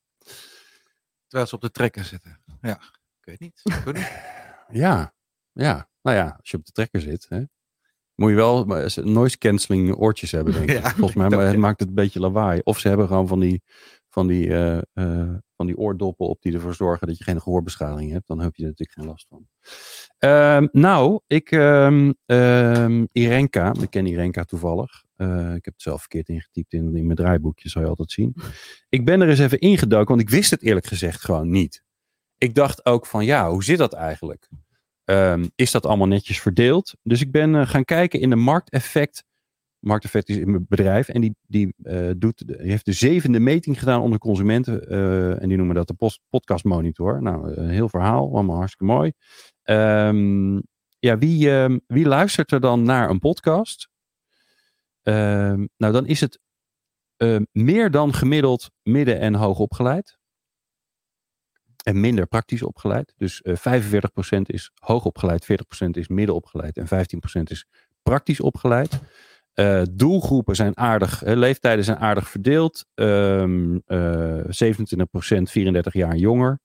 [1.27, 2.41] Terwijl ze op de trekker zitten.
[2.61, 2.81] Ja,
[3.21, 3.61] ik weet niet.
[3.65, 4.13] Ik weet niet.
[4.83, 5.15] ja,
[5.53, 5.89] ja.
[6.05, 7.43] Nou ja, als je op de trekker zit, hè,
[8.15, 8.65] moet je wel
[9.05, 10.77] noise cancelling oortjes hebben, denk ik.
[10.83, 12.61] Ja, Volgens mij maar het maakt het een beetje lawaai.
[12.65, 13.63] Of ze hebben gewoon van die,
[14.09, 18.11] van die, eh, eh, van die oordoppen op die ervoor zorgen dat je geen gehoorbeschadiging
[18.11, 18.27] hebt.
[18.27, 19.47] Dan heb je er natuurlijk geen last van.
[20.19, 25.05] Ehm, nou, ik, ehm ehm, Irenka, ik ken Irenka toevallig.
[25.17, 28.35] Eh, ik heb het zelf verkeerd ingetypt in, in mijn draaiboekje, zou je altijd zien.
[28.89, 31.83] Ik ben er eens even ingedoken, want ik wist het eerlijk gezegd gewoon niet.
[32.39, 34.49] Ik dacht ook van, ja, hoe zit dat eigenlijk?
[35.05, 36.95] Ehm, is dat allemaal netjes verdeeld?
[37.03, 39.25] Dus ik ben eh, gaan kijken in de markteffect.
[39.79, 41.09] Markteffect is in mijn bedrijf.
[41.09, 44.89] En die, die, eh, doet, heeft de zevende meting gedaan onder consumenten.
[44.89, 47.23] eh, en die noemen dat de post, podcast monitor.
[47.23, 48.33] Nou, een heel verhaal.
[48.33, 49.13] Allemaal hartstikke mooi.
[49.63, 50.61] Ehm,
[50.99, 53.89] ja, wie, ehm, wie luistert er dan naar een podcast?
[55.77, 56.39] Nou, dan is het
[57.53, 60.19] meer dan gemiddeld midden- en hoog opgeleid.
[61.85, 63.15] En minder praktisch opgeleid.
[63.17, 67.67] Dus eh 45% is hoog opgeleid, 40% is midden opgeleid en 15% is
[68.03, 69.01] praktisch opgeleid.
[69.55, 72.85] Eh, doelgroepen zijn aardig, eh, leeftijden zijn aardig verdeeld.
[72.95, 76.61] Ehm eh 27% 34 jaar en jonger.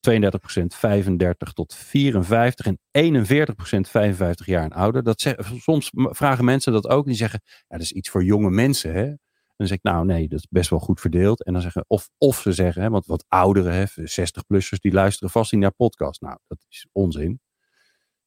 [0.00, 5.02] 32% 35 tot 54 en 41% 55 jaar en ouder.
[5.02, 7.06] Dat zeg, soms vragen mensen dat ook.
[7.06, 8.92] Die zeggen, ja, dat is iets voor jonge mensen.
[8.92, 9.12] Hè?
[9.56, 11.44] En dan zeg ik, nou nee, dat is best wel goed verdeeld.
[11.44, 15.30] En dan zeggen, of, of ze zeggen, hè, want wat ouderen, hè, 60-plussers, die luisteren
[15.30, 16.20] vast niet naar podcast.
[16.20, 17.40] Nou, dat is onzin.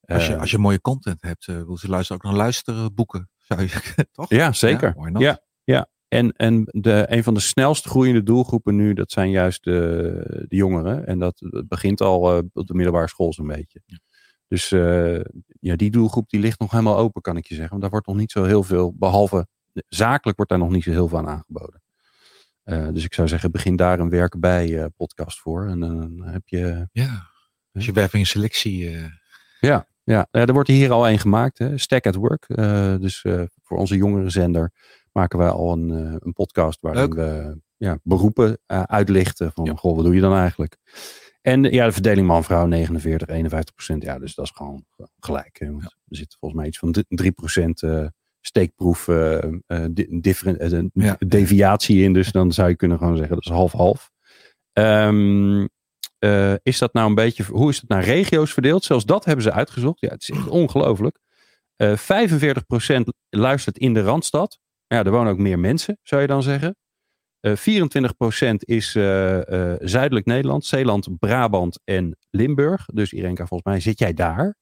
[0.02, 2.94] Als je, Eh, als je mooie content hebt, eh, wil ze luisteren ook naar luisteren
[2.94, 3.30] boeken.
[3.48, 4.30] Zou je, toch?
[4.30, 4.96] Ja, zeker.
[5.18, 5.88] Ja, ja.
[6.08, 10.56] En, en de, een van de snelst groeiende doelgroepen nu, dat zijn juist de, de
[10.56, 11.08] jongeren.
[11.08, 13.82] En dat, dat begint al eh, op de middelbare school zo'n beetje.
[14.48, 14.70] Dus
[15.60, 17.70] ja, die doelgroep die ligt nog helemaal open, kan ik je zeggen.
[17.70, 19.48] Want daar wordt nog niet zo heel veel, behalve
[19.88, 21.82] zakelijk wordt daar nog niet zo heel veel aan aangeboden.
[22.64, 25.68] Eh, dus ik zou zeggen, begin daar een werk bij eh, podcast voor.
[25.68, 27.28] En dan heb je Ja.
[27.74, 28.90] Als je werving en selectie.
[28.96, 29.04] eh,
[29.60, 31.78] Ja, ja, er wordt hier al een gemaakt, hè?
[31.78, 32.44] Stack at Work.
[32.48, 34.72] Eh, dus eh, voor onze jongere zender
[35.12, 37.14] maken wij al een, eh, een podcast waarin Leuk.
[37.14, 39.52] we ja, beroepen eh, uitlichten.
[39.52, 39.74] Van, Ja.
[39.76, 40.78] goh, wat doe je dan eigenlijk?
[41.42, 44.04] En eh, ja, de verdeling man-vrouw 49, 51 procent.
[44.04, 44.86] Ja, dus dat is gewoon
[45.20, 45.60] gelijk.
[45.60, 45.72] Hè?
[45.72, 48.08] Want Er zit volgens mij iets van 3 procent eh,
[48.42, 49.06] steekproef
[50.94, 51.16] Ja.
[51.20, 52.14] deviatie in.
[52.14, 54.12] Dus dan zou je kunnen gewoon zeggen, dat is half-half.
[54.74, 55.68] Ehm,
[56.20, 58.84] eh, is dat nou een beetje, hoe is het naar regio's verdeeld?
[58.84, 60.00] Zelfs dat hebben ze uitgezocht.
[60.00, 61.20] Ja, het is echt ongelooflijk.
[61.76, 64.60] Eh 45% luistert in de Randstad.
[64.88, 66.76] Ja, er wonen ook meer mensen, zou je dan zeggen.
[67.40, 68.92] Eh 24% is
[69.80, 72.86] zuidelijk Nederland, Zeeland, Brabant en Limburg.
[72.86, 74.58] Dus Irenka, volgens mij zit jij daar.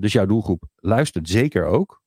[0.00, 2.02] Dus jouw doelgroep luistert zeker ook.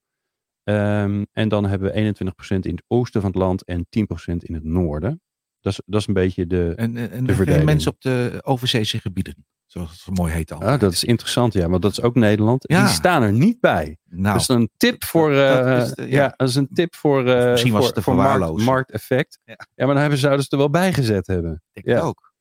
[0.67, 4.53] Ehm, en dan hebben we 21% in het oosten van het land en 10% in
[4.53, 5.21] het noorden.
[5.61, 8.99] Dat is, dat is een beetje de, en en, en De mensen op de overzeese
[8.99, 9.45] gebieden.
[9.65, 10.61] Zoals het zo mooi heet al.
[10.61, 12.63] Ah, dat is interessant, ja, want dat is ook Nederland.
[12.67, 12.83] Ja.
[12.85, 13.97] Die staan er niet bij.
[14.03, 15.31] nou, dat is een tip voor.
[15.33, 16.07] eh, is de- ja.
[16.07, 16.33] ja.
[16.37, 17.25] dat is een tip voor.
[17.27, 19.39] eh, Misschien was voor, het voor markt, markteffect.
[19.43, 19.53] Ja.
[19.57, 19.65] Ja.
[19.75, 21.63] maar dan hebben, zouden ze er wel bij gezet hebben.
[21.73, 21.99] ik ja.
[21.99, 22.33] ook.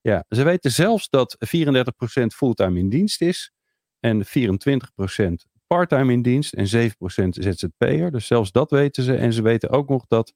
[0.00, 3.52] Ja, ze weten zelfs dat 34% fulltime in dienst is
[4.00, 8.10] en 24% parttime in dienst en 7% ZZP'er.
[8.10, 9.14] Dus zelfs dat weten ze.
[9.14, 10.34] En ze weten ook nog dat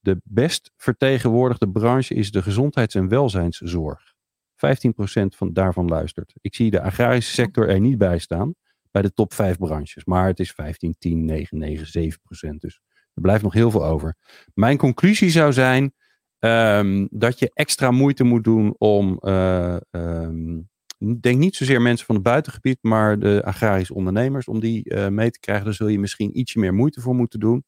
[0.00, 4.14] de best vertegenwoordigde branche is de gezondheids- en welzijnszorg.
[4.56, 6.32] 15% van, daarvan luistert.
[6.40, 8.54] Ik zie de agrarische sector er niet bij staan
[8.90, 10.04] bij de top 5 branches.
[10.04, 12.80] Maar het is 15, 10, 9, 9, 7% Dus
[13.14, 14.16] er blijft nog heel veel over.
[14.54, 15.94] Mijn conclusie zou zijn
[16.38, 19.18] ehm, dat je extra moeite moet doen om.
[19.20, 24.94] Uh, um, denk niet zozeer mensen van het buitengebied, maar de agrarische ondernemers, om die
[24.94, 25.64] uh, mee te krijgen.
[25.64, 27.64] Daar zul je misschien ietsje meer moeite voor moeten doen.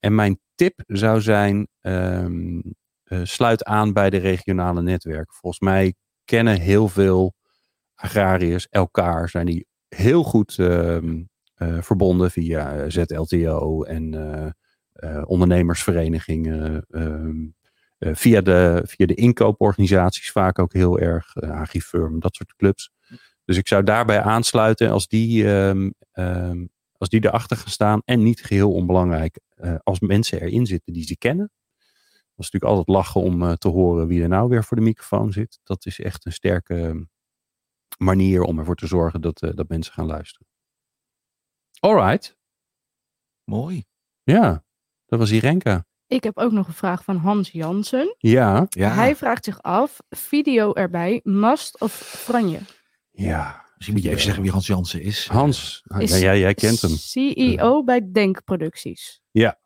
[0.00, 2.62] En mijn tip zou zijn: um,
[3.04, 5.34] uh, sluit aan bij de regionale netwerken.
[5.34, 7.34] Volgens mij kennen heel veel
[7.94, 11.22] agrariërs elkaar, zijn die heel goed uh, uh,
[11.80, 14.54] verbonden via ZLTO en
[15.26, 16.86] ondernemersverenigingen.
[16.88, 17.46] Ehm,
[17.98, 22.90] via, de, via de inkooporganisaties vaak ook heel erg, Agrifirm, dat soort clubs.
[23.44, 28.02] Dus ik zou daarbij aansluiten als die, um, um, als die erachter gaan staan.
[28.04, 29.40] En niet geheel onbelangrijk,
[29.82, 31.50] als mensen erin zitten die ze kennen.
[32.34, 35.32] Dat is natuurlijk altijd lachen om te horen wie er nou weer voor de microfoon
[35.32, 35.60] zit.
[35.62, 37.06] Dat is echt een sterke
[37.98, 40.46] manier om ervoor te zorgen dat, uh, dat mensen gaan luisteren.
[41.80, 42.36] Alright.
[43.44, 43.84] Mooi.
[44.22, 44.64] Ja,
[45.06, 45.86] dat was Irenka.
[46.08, 48.14] Ik heb ook nog een vraag van Hans Jansen.
[48.18, 48.66] Ja.
[48.68, 48.90] ja.
[48.94, 52.58] Hij vraagt zich af, video erbij, must of franje?
[53.10, 53.66] Ja.
[53.74, 55.26] Misschien moet je even zeggen wie Hans Jansen is.
[55.26, 56.90] Hans, Is ja, jij, jij kent hem.
[56.90, 59.20] CEO bij Denkproducties.
[59.30, 59.58] Ja.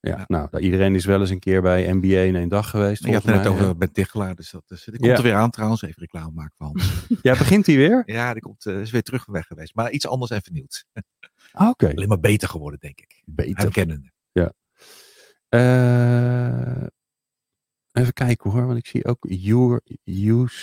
[0.00, 3.04] Ja, nou, iedereen is wel eens een keer bij NBA in één dag geweest.
[3.04, 3.74] Je had het net over ja.
[3.74, 5.16] Ben Tichelaar, dus dat is, die komt Ja.
[5.16, 5.82] er weer aan trouwens.
[5.82, 7.06] Even reclame maken van Hans.
[7.22, 8.02] Ja, begint hij weer?
[8.06, 9.74] ja, die komt, eh, is weer terug weg geweest.
[9.74, 10.84] Maar iets anders en vernieuwd.
[11.52, 11.88] Oké.
[11.90, 13.22] Alleen maar beter geworden, denk ik.
[13.24, 13.56] Beter.
[13.56, 14.12] Herkennende.
[14.32, 14.46] Eh,
[17.92, 19.26] even kijken hoor, want ik zie ook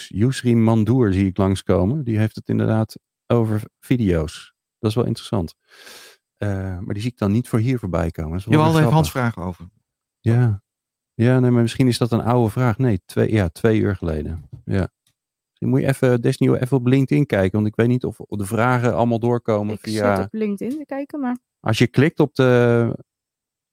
[0.08, 2.04] Yusri Mandoer zie ik langskomen.
[2.04, 4.54] Die heeft het inderdaad over video's.
[4.80, 5.56] Dat is wel interessant.
[6.38, 6.50] Eh,
[6.80, 8.42] maar die zie ik dan niet voor hier voorbij komen.
[8.46, 9.70] Weer daar heeft Hans vragen over.
[10.20, 10.64] Ja.
[11.14, 12.78] ja, nee, maar misschien is dat een oude vraag.
[12.78, 14.50] Nee, twee, ja, twee uur geleden.
[14.66, 14.90] Ja.
[15.48, 17.52] Misschien moet je even, Desnieuw, even op LinkedIn kijken.
[17.52, 20.16] Want ik weet niet of de vragen allemaal doorkomen Ik via...
[20.16, 21.38] zit op LinkedIn te kijken, maar...
[21.60, 23.06] Als je klikt op, de,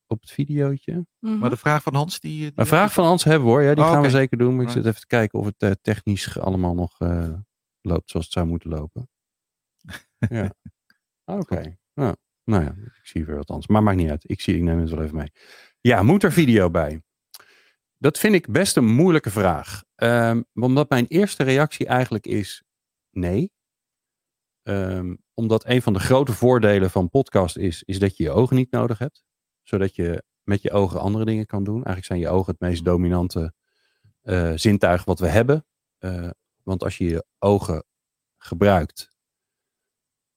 [0.09, 1.07] op het videootje.
[1.18, 1.38] Mhm.
[1.38, 2.38] Maar de vraag van Hans, die...
[2.38, 3.62] die Een vraag van Hans hebben we hoor.
[3.62, 4.57] Ja, die Oh, gaan we zeker doen.
[4.57, 7.35] Maar ik zit even te kijken of het eh, technisch allemaal nog eh,
[7.81, 9.09] loopt zoals het zou moeten lopen.
[10.18, 10.55] ja.
[11.25, 11.79] Oké.
[11.94, 13.66] Nou, nou ja, ik zie weer wat anders.
[13.66, 14.31] Maar maakt niet uit.
[14.31, 15.33] Ik, zie, ik neem het wel even mee.
[15.81, 17.03] Ja, moet er video bij?
[17.99, 19.85] Dat vind ik best een moeilijke vraag.
[19.94, 22.62] Ehm, omdat mijn eerste reactie eigenlijk is
[23.11, 23.53] nee.
[24.62, 28.57] Ehm, omdat een van de grote voordelen van podcast is, is dat je je ogen
[28.57, 29.25] niet nodig hebt.
[29.68, 31.74] Zodat je met je ogen andere dingen kan doen.
[31.74, 33.52] Eigenlijk zijn je ogen het meest dominante
[34.22, 35.66] eh, zintuig wat we hebben.
[35.98, 36.31] Eh,
[36.62, 37.85] want als je je ogen
[38.38, 39.11] gebruikt,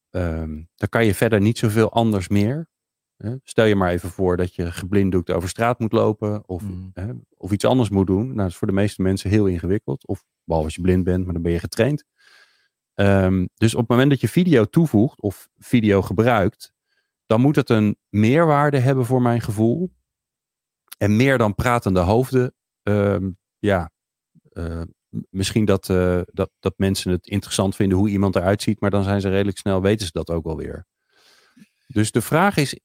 [0.10, 2.70] ehm, dan kan je verder niet zoveel anders meer.
[3.17, 3.36] Hè?
[3.44, 6.91] Stel je maar even voor dat je geblinddoekt over straat moet lopen of, Mm.
[6.94, 8.26] hè, of iets anders moet doen.
[8.26, 10.08] Nou, dat is voor de meeste mensen heel ingewikkeld.
[10.08, 12.04] Of behalve als je blind bent, maar dan ben je getraind.
[12.94, 16.74] Ehm, dus op het moment dat je video toevoegt of video gebruikt,
[17.32, 19.91] dan moet het een meerwaarde hebben voor mijn gevoel.
[20.98, 22.54] En meer dan pratende hoofden.
[22.84, 23.91] Ehm, ja,
[24.50, 24.82] eh,
[25.30, 29.04] misschien dat, eh, dat, dat mensen het interessant vinden hoe iemand eruit ziet, maar dan
[29.04, 30.86] zijn ze redelijk snel, weten ze dat ook alweer.
[31.88, 32.80] Dus de vraag is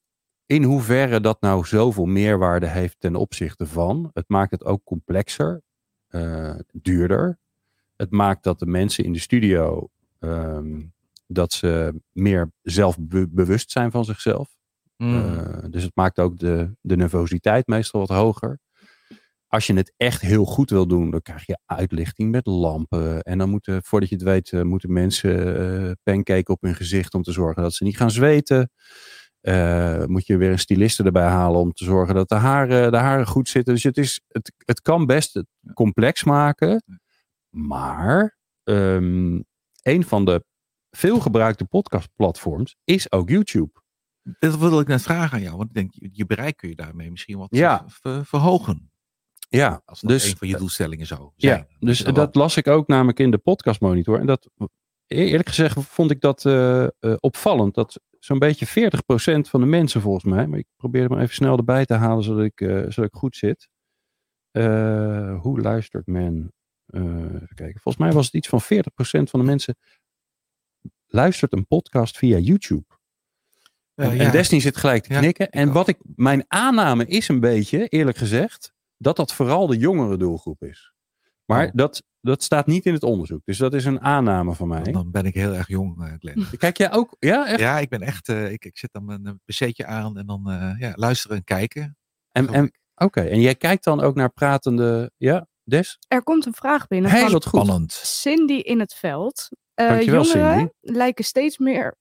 [0.47, 4.11] in hoeverre dat nou zoveel meerwaarde heeft ten opzichte van.
[4.13, 5.63] Het maakt het ook complexer,
[6.07, 7.39] eh, duurder.
[7.97, 10.83] Het maakt dat de mensen in de studio ehm,
[11.27, 14.57] dat ze meer zelfbewust zijn van zichzelf.
[14.97, 15.15] Mm.
[15.15, 18.59] Eh, dus het maakt ook de, de nervositeit meestal wat hoger.
[19.47, 23.23] Als je het echt heel goed wil doen, dan krijg je uitlichting met lampen.
[23.23, 27.15] En dan moeten, voordat je het weet, eh, moeten mensen eh pancake op hun gezicht
[27.15, 28.71] om te zorgen dat ze niet gaan zweten.
[30.07, 33.27] Moet je weer een styliste erbij halen om te zorgen dat de haren, de haren
[33.27, 33.75] goed zitten.
[33.75, 35.43] Dus het, is, het, het kan best
[35.75, 36.83] complex maken.
[37.57, 39.41] Maar ehm,
[39.83, 40.45] een van de
[40.97, 43.71] veelgebruikte podcastplatforms is ook YouTube.
[44.39, 47.11] Dat wilde ik net vragen aan jou, want ik denk, je- bereik kun je daarmee
[47.11, 47.85] misschien wat Ja.
[47.87, 48.91] ver- verhogen.
[49.49, 51.67] Ja, Als dat Dus- een van je doelstellingen zou Ja, zijn.
[51.79, 54.19] dus wel- dat las ik ook namelijk in de podcastmonitor.
[54.21, 54.67] En dat, e-
[55.07, 56.89] eerlijk gezegd, vond ik dat eh, eh,
[57.21, 57.75] opvallend.
[57.75, 61.57] Dat zo'n beetje 40% van de mensen volgens mij, maar ik probeer hem even snel
[61.57, 63.69] erbij te halen zodat ik, eh, zodat ik goed zit.
[64.51, 66.53] Eh, hoe luistert men?
[66.87, 67.81] Eh, even kijken.
[67.81, 69.77] Volgens mij was het iets van 40% van de mensen
[71.17, 72.85] luistert een podcast via YouTube.
[73.95, 74.25] Eh, En, ja.
[74.25, 75.51] en Destiny zit gelijk te Ja, knikken.
[75.51, 80.17] En wat ik, mijn aanname is een beetje, eerlijk gezegd, dat dat vooral de jongere
[80.17, 80.93] doelgroep is.
[81.45, 81.71] Maar Oh.
[81.75, 83.41] dat, dat staat niet in het onderzoek.
[83.45, 84.83] Dus dat is een aanname van mij.
[84.83, 86.47] Dan ben ik heel erg jong, eh, Glenn.
[86.59, 87.17] Kijk jij ook?
[87.19, 87.61] Ja, echt?
[87.61, 90.79] Ja, ik ben echt, eh, ik, ik zet dan mijn pc'tje aan en dan eh,
[90.79, 91.97] ja, luisteren en kijken.
[92.33, 95.11] En, en, Oké, en jij kijkt dan ook naar pratende...
[95.17, 95.99] Ja, Des?
[96.09, 97.63] Er komt een vraag binnen van wat goed.
[97.63, 97.93] Spannend.
[97.93, 99.49] Cindy in het veld.
[99.77, 100.69] Eh, jongeren Cindy.
[100.81, 101.97] lijken steeds meer,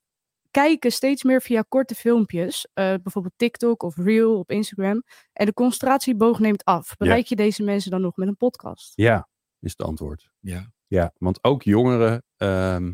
[0.52, 2.68] kijken steeds meer via korte filmpjes.
[2.74, 5.04] eh, bijvoorbeeld TikTok of Reel op Instagram.
[5.34, 6.96] En de concentratieboog neemt af.
[6.98, 8.92] Bereik je deze mensen dan nog met een podcast?
[8.96, 9.28] Ja,
[9.60, 10.30] is het antwoord.
[10.40, 10.74] Ja.
[10.88, 12.94] Ja, want ook jongeren ehm,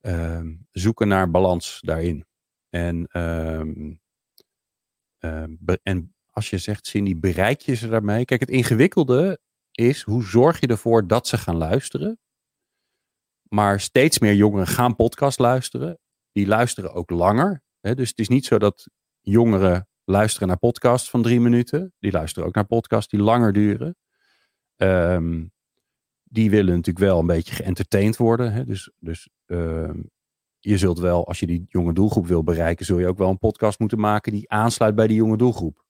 [0.00, 2.26] ehm, zoeken naar balans daarin.
[2.68, 3.94] En, ehm,
[5.18, 8.24] ehm, be- en als je zegt, Cindy, bereik je ze daarmee?
[8.24, 12.18] Kijk, het ingewikkelde is, hoe zorg je ervoor dat ze gaan luisteren?
[13.54, 15.98] Maar steeds meer jongeren gaan podcast luisteren.
[16.32, 17.62] Die luisteren ook langer.
[17.80, 17.94] Hè?
[17.94, 18.88] Dus het is niet zo dat
[19.20, 21.92] jongeren luisteren naar podcasts van drie minuten.
[21.98, 23.96] Die luisteren ook naar podcasts die langer duren.
[24.76, 25.46] Ehm,
[26.22, 28.52] die willen natuurlijk wel een beetje geëntertained worden.
[28.52, 28.64] Hè?
[28.64, 30.00] Dus, dus ehm,
[30.58, 33.38] je zult wel, als je die jonge doelgroep wil bereiken, zul je ook wel een
[33.38, 35.84] podcast moeten maken die aansluit bij die jonge doelgroep.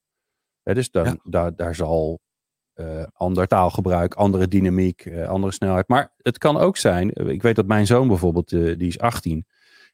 [0.62, 1.16] Hè, dus dan, Ja.
[1.22, 2.20] daar, daar zal
[2.72, 5.88] eh, ander taalgebruik, andere dynamiek, eh, andere snelheid.
[5.88, 9.46] Maar het kan ook zijn, eh, ik weet dat mijn zoon bijvoorbeeld, die is 18.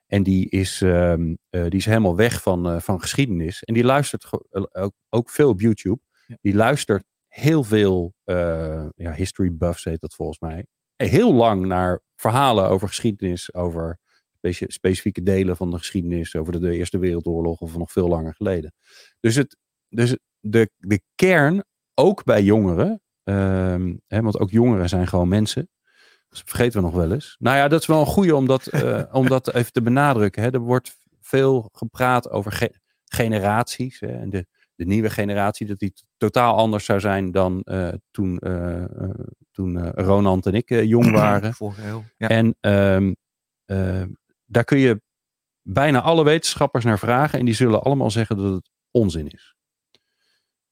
[0.06, 1.14] En die is, eh,
[1.50, 3.64] die is helemaal weg van, van geschiedenis.
[3.64, 4.28] En die luistert
[4.72, 6.00] ook, ook veel op YouTube.
[6.26, 6.36] Ja.
[6.40, 8.14] Die luistert heel veel,
[8.94, 10.66] ja, history buffs heet dat volgens mij.
[10.96, 13.98] Heel lang naar verhalen over geschiedenis, over
[14.66, 18.72] specifieke delen van de geschiedenis, over de, de Eerste Wereldoorlog of nog veel langer geleden.
[19.20, 19.56] Dus, het,
[19.88, 21.64] dus de, de kern,
[21.98, 25.68] ook bij jongeren, ehm, hè, want ook jongeren zijn gewoon mensen.
[26.28, 27.36] Dat vergeten we nog wel eens.
[27.38, 30.42] Nou ja, dat is wel een goede om dat, eh, om dat even te benadrukken.
[30.42, 30.50] Hè.
[30.50, 34.00] Er wordt veel gepraat over ge- generaties.
[34.00, 38.38] Hè, en de, de nieuwe generatie, dat die totaal anders zou zijn dan eh, toen,
[38.38, 38.84] eh,
[39.50, 41.54] toen Ronald en ik jong waren.
[41.58, 42.04] Eeuw.
[42.16, 42.28] Ja.
[42.28, 43.12] En ehm,
[43.64, 44.02] eh,
[44.44, 45.00] daar kun je
[45.62, 47.38] bijna alle wetenschappers naar vragen.
[47.38, 49.56] En die zullen allemaal zeggen dat het onzin is.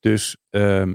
[0.00, 0.94] Dus ehm,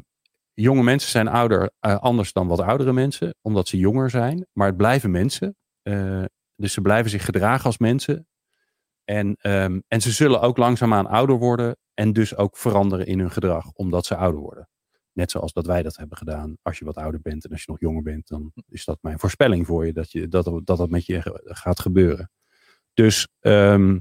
[0.62, 3.36] jonge mensen zijn ouder, eh, anders dan wat oudere mensen.
[3.42, 4.48] Omdat ze jonger zijn.
[4.54, 5.56] Maar het blijven mensen.
[5.82, 6.24] Eh,
[6.56, 8.28] dus ze blijven zich gedragen als mensen.
[9.04, 11.78] En, ehm, en ze zullen ook langzaamaan ouder worden.
[11.94, 13.72] En dus ook veranderen in hun gedrag.
[13.72, 14.70] Omdat ze ouder worden.
[15.14, 16.58] Net zoals dat wij dat hebben gedaan.
[16.62, 19.20] Als je wat ouder bent en als je nog jonger bent, dan is dat mijn
[19.20, 22.32] voorspelling voor je dat je, dat, dat, dat met je gaat gebeuren.
[22.94, 24.00] Dus ehm,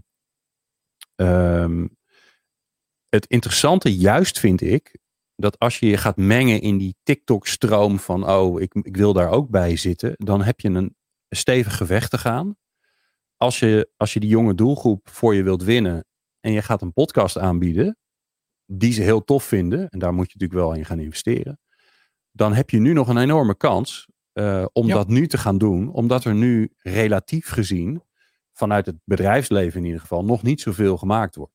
[1.15, 1.87] ehm,
[3.09, 4.99] het interessante juist vind ik
[5.41, 9.31] dat als je je gaat mengen in die TikTok-stroom van oh, ik, ik wil daar
[9.31, 10.97] ook bij zitten, dan heb je een
[11.29, 12.57] stevig gevecht te gaan.
[13.37, 16.05] Als je, als je die jonge doelgroep voor je wilt winnen
[16.41, 17.99] en je gaat een podcast aanbieden,
[18.67, 21.59] die ze heel tof vinden, en daar moet je natuurlijk wel in gaan investeren,
[22.33, 24.95] dan heb je nu nog een enorme kans eh, om Ja.
[24.95, 28.03] dat nu te gaan doen, omdat er nu relatief gezien,
[28.53, 31.53] vanuit het bedrijfsleven in ieder geval, nog niet zoveel gemaakt wordt.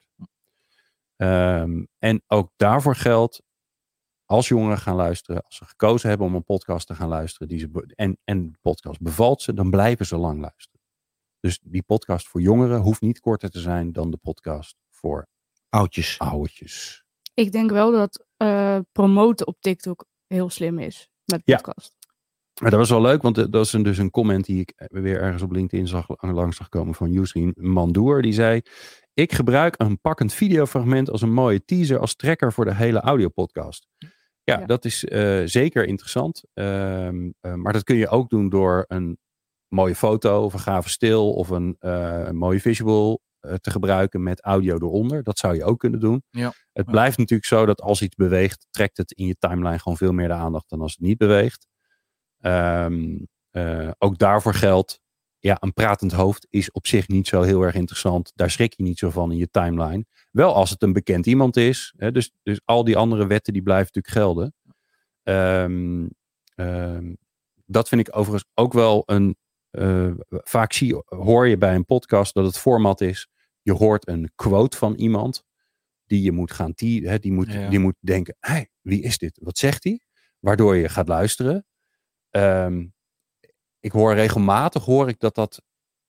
[1.15, 3.41] Ehm, en ook daarvoor geldt,
[4.25, 7.59] als jongeren gaan luisteren, als ze gekozen hebben om een podcast te gaan luisteren, die
[7.59, 10.81] ze be- en, en de podcast bevalt ze, dan blijven ze lang luisteren.
[11.39, 15.27] Dus die podcast voor jongeren hoeft niet korter te zijn dan de podcast voor
[15.69, 16.19] Oudjes.
[16.19, 17.03] oudertjes.
[17.33, 21.55] Ik denk wel dat eh, promoten op TikTok heel slim is met Ja.
[21.55, 21.93] podcast.
[22.61, 24.73] Maar dat was wel leuk, want eh, dat is een, dus een comment die ik
[24.87, 28.21] weer ergens op LinkedIn zag, langs zag komen van Yusrin Mandoer.
[28.21, 28.61] Die zei,
[29.13, 33.87] ik gebruik een pakkend videofragment als een mooie teaser als trekker voor de hele audiopodcast.
[34.45, 34.65] Ja, Ja.
[34.65, 36.43] dat is eh, zeker interessant.
[36.53, 39.17] Ehm, eh, maar dat kun je ook doen door een
[39.67, 43.21] mooie foto of een gave stil of een, eh, een mooie visual
[43.61, 45.23] te gebruiken met audio eronder.
[45.23, 46.23] Dat zou je ook kunnen doen.
[46.29, 46.53] Ja.
[46.73, 50.11] Het blijft natuurlijk zo dat als iets beweegt, trekt het in je timeline gewoon veel
[50.11, 51.67] meer de aandacht dan als het niet beweegt.
[52.39, 53.17] Ehm,
[53.51, 54.99] eh, ook daarvoor geldt,
[55.45, 58.31] ja, een pratend hoofd is op zich niet zo heel erg interessant.
[58.35, 60.05] Daar schrik je niet zo van in je timeline.
[60.31, 61.93] Wel als het een bekend iemand is.
[61.97, 64.53] Hè, dus, dus al die andere wetten die blijven natuurlijk gelden.
[65.23, 66.07] Ehm,
[66.55, 67.13] ehm,
[67.65, 69.37] dat vind ik overigens ook wel een.
[69.71, 73.27] eh, vaak zie, hoor je bij een podcast dat het format is.
[73.61, 75.43] Je hoort een quote van iemand
[76.05, 77.69] die je moet gaan tie, hè, die, moet, Ja.
[77.69, 79.39] die moet denken: hey, wie is dit?
[79.43, 79.99] Wat zegt hij?
[80.39, 81.65] Waardoor je gaat luisteren.
[82.29, 82.85] Ehm,
[83.85, 85.61] ik hoor regelmatig hoor ik dat dat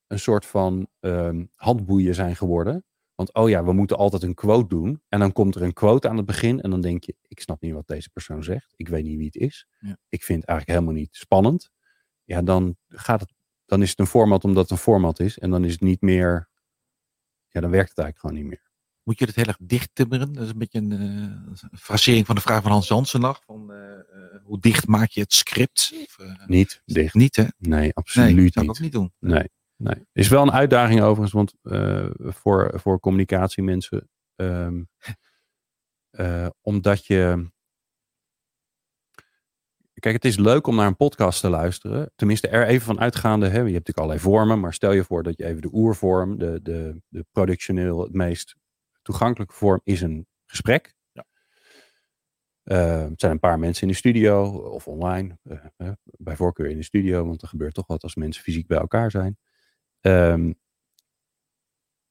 [0.07, 2.85] een soort van ehm, handboeien zijn geworden.
[3.15, 5.03] Want oh ja, we moeten altijd een quote doen.
[5.09, 6.61] En dan komt er een quote aan het begin.
[6.61, 8.73] En dan denk je, ik snap niet wat deze persoon zegt.
[8.77, 9.67] Ik weet niet wie het is.
[9.79, 9.97] Ja.
[10.09, 11.71] Ik vind het eigenlijk helemaal niet spannend.
[12.25, 13.33] Ja, dan, gaat het,
[13.65, 15.39] dan is het een format omdat het een format is.
[15.39, 16.49] En dan is het niet meer...
[17.49, 18.66] Ja, dan werkt het eigenlijk gewoon niet meer.
[19.07, 20.33] Moet je het heel erg dicht timmeren?
[20.33, 20.93] Dat is een beetje een
[21.53, 23.43] eh, frasering van de vraag van Hans Jansen nog.
[23.45, 23.99] Van, eh, eh,
[24.45, 25.93] hoe dicht maak je het script?
[26.05, 27.15] Of, Niet dicht.
[27.15, 27.43] Niet, hè?
[27.43, 28.71] Nee, Nee, absoluut dat zou ik niet.
[28.71, 29.13] ook niet doen.
[29.31, 30.07] Nee, nee.
[30.13, 31.55] Is wel een uitdaging overigens, want
[32.19, 34.09] voor, voor communicatiemensen.
[36.11, 37.51] eh, omdat je.
[39.95, 42.13] Kijk, het is leuk om naar een podcast te luisteren.
[42.17, 43.47] Tenminste, er even van uitgaande.
[43.47, 46.39] Hè, je hebt natuurlijk allerlei vormen, maar stel je voor dat je even de oervorm,
[46.39, 48.57] de, de, de productioneel het meest
[49.07, 50.95] toegankelijke vorm, is een gesprek.
[51.13, 51.25] Ja.
[52.63, 55.39] Eh, het zijn een paar mensen in de studio of online.
[55.43, 58.67] eh, eh, bij voorkeur in de studio, want er gebeurt toch wat als mensen fysiek
[58.67, 59.39] bij elkaar zijn.
[60.01, 60.53] Ehm,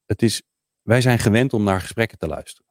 [0.06, 0.44] het is,
[0.82, 2.70] wij zijn gewend om naar gesprekken te luisteren.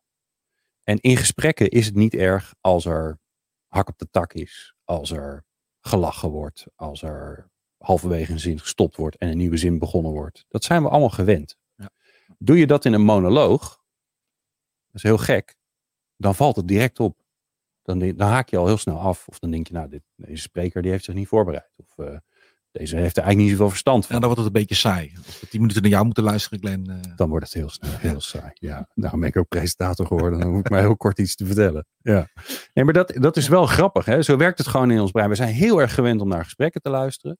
[0.82, 3.18] En in gesprekken is het niet erg als er
[3.66, 5.44] hak op de tak is, als er
[5.80, 10.44] gelachen wordt, als er halverwege een zin gestopt wordt en een nieuwe zin begonnen wordt.
[10.48, 11.56] Dat zijn we allemaal gewend.
[11.74, 11.90] Ja.
[12.38, 13.83] Doe je dat in een monoloog,
[14.94, 15.54] is heel gek,
[16.16, 17.22] dan valt het direct op.
[17.82, 19.28] Dan, dan haak je al heel snel af.
[19.28, 21.70] Of dan denk je, nou, dit, deze spreker die heeft zich niet voorbereid.
[21.76, 22.16] Of eh,
[22.70, 24.14] deze heeft er eigenlijk niet zoveel verstand van.
[24.14, 25.12] En dan wordt het een beetje saai.
[25.26, 26.90] Als we tien minuten naar jou moeten luisteren, Glenn.
[26.90, 28.50] eh, Dan wordt het heel snel heel saai.
[28.54, 30.38] Ja, daarom ben ik ook presentator geworden.
[30.40, 31.86] Dan hoef ik maar heel kort iets te vertellen.
[32.02, 32.28] Ja.
[32.74, 34.04] Nee, maar dat, dat is wel grappig.
[34.04, 34.22] Hè?
[34.22, 35.28] Zo werkt het gewoon in ons brein.
[35.28, 37.38] We zijn heel erg gewend om naar gesprekken te luisteren.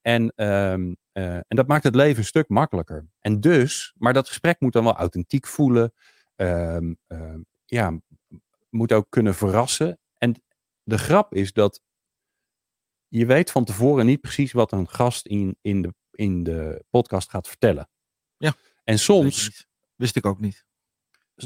[0.00, 3.06] En, ehm, eh, en dat maakt het leven een stuk makkelijker.
[3.20, 5.92] En dus, maar dat gesprek moet dan wel authentiek voelen.
[6.36, 6.92] Ehm,
[7.64, 8.00] ja,
[8.70, 9.98] moet ook kunnen verrassen.
[10.18, 10.42] En
[10.82, 11.80] de grap is dat
[13.08, 17.30] je weet van tevoren niet precies wat een gast in, in, de, in de podcast
[17.30, 17.88] gaat vertellen.
[18.36, 18.54] Ja.
[18.84, 19.66] En soms ik.
[19.94, 20.64] Wist ik ook niet.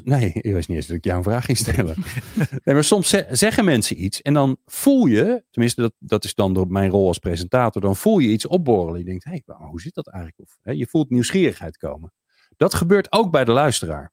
[0.04, 1.96] Nee, ik wist niet eens dat ik jou een vraag ging stellen.
[2.64, 6.34] nee, maar soms ze- zeggen mensen iets en dan voel je, tenminste dat, dat is
[6.34, 8.98] dan door mijn rol als presentator, dan voel je iets opborrelen.
[8.98, 10.40] Je denkt, hé, hey, maar hoe zit dat eigenlijk?
[10.40, 12.12] Of, hè, je voelt nieuwsgierigheid komen.
[12.56, 14.12] Dat gebeurt ook bij de luisteraar.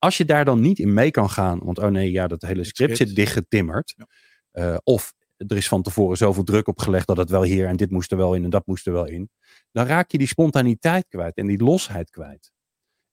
[0.00, 2.64] Als je daar dan niet in mee kan gaan, want oh nee, ja, dat hele
[2.64, 3.08] script script.
[3.08, 3.94] zit dichtgetimmerd.
[3.96, 4.06] Ja.
[4.50, 7.76] Eh, of er is van tevoren zoveel druk op gelegd dat het wel hier en
[7.76, 9.30] dit moest er wel in en dat moest er wel in.
[9.72, 12.52] Dan raak je die spontaniteit kwijt en die losheid kwijt.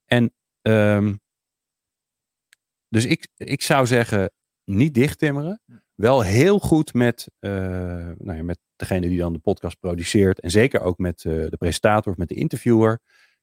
[0.04, 0.32] En
[0.62, 1.14] ehm,
[2.88, 4.30] dus ik, ik zou zeggen,
[4.64, 5.62] niet dichttimmeren.
[5.94, 7.50] Wel heel goed met, eh,
[8.18, 10.40] nou ja, met degene die dan de podcast produceert.
[10.40, 13.00] En zeker ook met eh, de presentator of met de interviewer.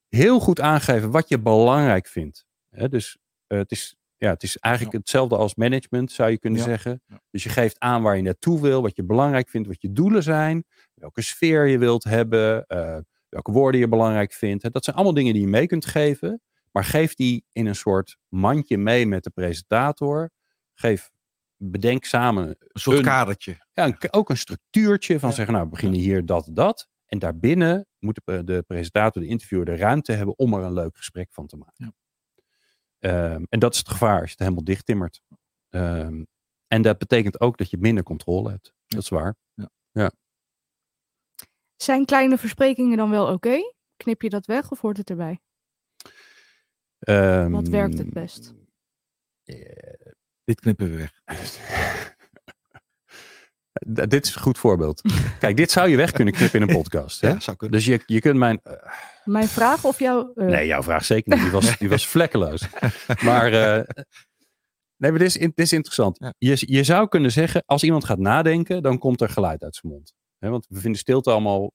[0.10, 2.46] Heel goed aangeven wat je belangrijk vindt.
[2.70, 3.18] Dus
[3.48, 5.00] eh, het, is, ja, het is eigenlijk Ja.
[5.02, 6.66] hetzelfde als management, zou je kunnen Ja.
[6.66, 7.02] zeggen.
[7.08, 7.22] Ja.
[7.32, 10.24] Dus je geeft aan waar je naartoe wil, wat je belangrijk vindt, wat je doelen
[10.24, 10.64] zijn.
[10.94, 12.66] Welke sfeer je wilt hebben.
[12.68, 12.98] eh,
[13.30, 14.74] welke woorden je belangrijk vindt.
[14.74, 16.42] Dat zijn allemaal dingen die je mee kunt geven.
[16.72, 20.30] Maar geef die in een soort mandje mee met de presentator.
[20.74, 21.10] Geef,
[21.58, 23.58] bedenk samen Een soort Een- kadertje.
[23.74, 26.88] ja, een- ook een structuurtje van zeggen, nou, we beginnen hier dat, dat.
[27.06, 30.98] En daarbinnen moet de, de presentator, de interviewer, de ruimte hebben om er een leuk
[30.98, 31.96] gesprek van te maken.
[33.10, 33.34] Ja.
[33.34, 35.22] Ehm, en dat is het gevaar als je het helemaal dicht timmert.
[35.70, 36.24] Ehm,
[36.68, 38.74] en dat betekent ook dat je minder controle hebt.
[38.88, 39.36] Dat is waar.
[41.76, 43.58] Zijn kleine versprekingen dan wel oké?
[43.98, 45.40] Knip je dat weg of hoort het erbij?
[47.52, 48.54] Wat werkt het best?
[49.44, 49.56] Eh,
[50.44, 51.22] Dit knippen we weg.
[54.10, 55.02] Dit is een goed voorbeeld.
[55.40, 57.22] Kijk, dit zou je weg kunnen knippen in een podcast.
[57.22, 57.28] Hè?
[57.30, 57.78] Ja, zou kunnen.
[57.78, 58.60] Dus je, je kunt mijn.
[58.64, 58.94] eh,
[59.26, 60.34] Mijn vraag of jouw...
[60.34, 61.44] eh, Nee, jouw vraag zeker niet.
[61.44, 62.68] Die was, die was vlekkeloos.
[63.24, 63.84] Maar, eh,
[64.98, 66.18] nee, maar dit is, dit is interessant.
[66.20, 66.34] Ja.
[66.38, 69.94] Je, je zou kunnen zeggen, als iemand gaat nadenken, dan komt er geluid uit zijn
[69.94, 70.14] mond.
[70.38, 71.74] Hè, want we vinden stilte allemaal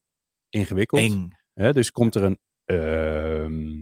[0.49, 1.01] ingewikkeld.
[1.01, 1.31] Eng.
[1.53, 2.39] Hè, dus komt er een.
[2.65, 3.79] ehm,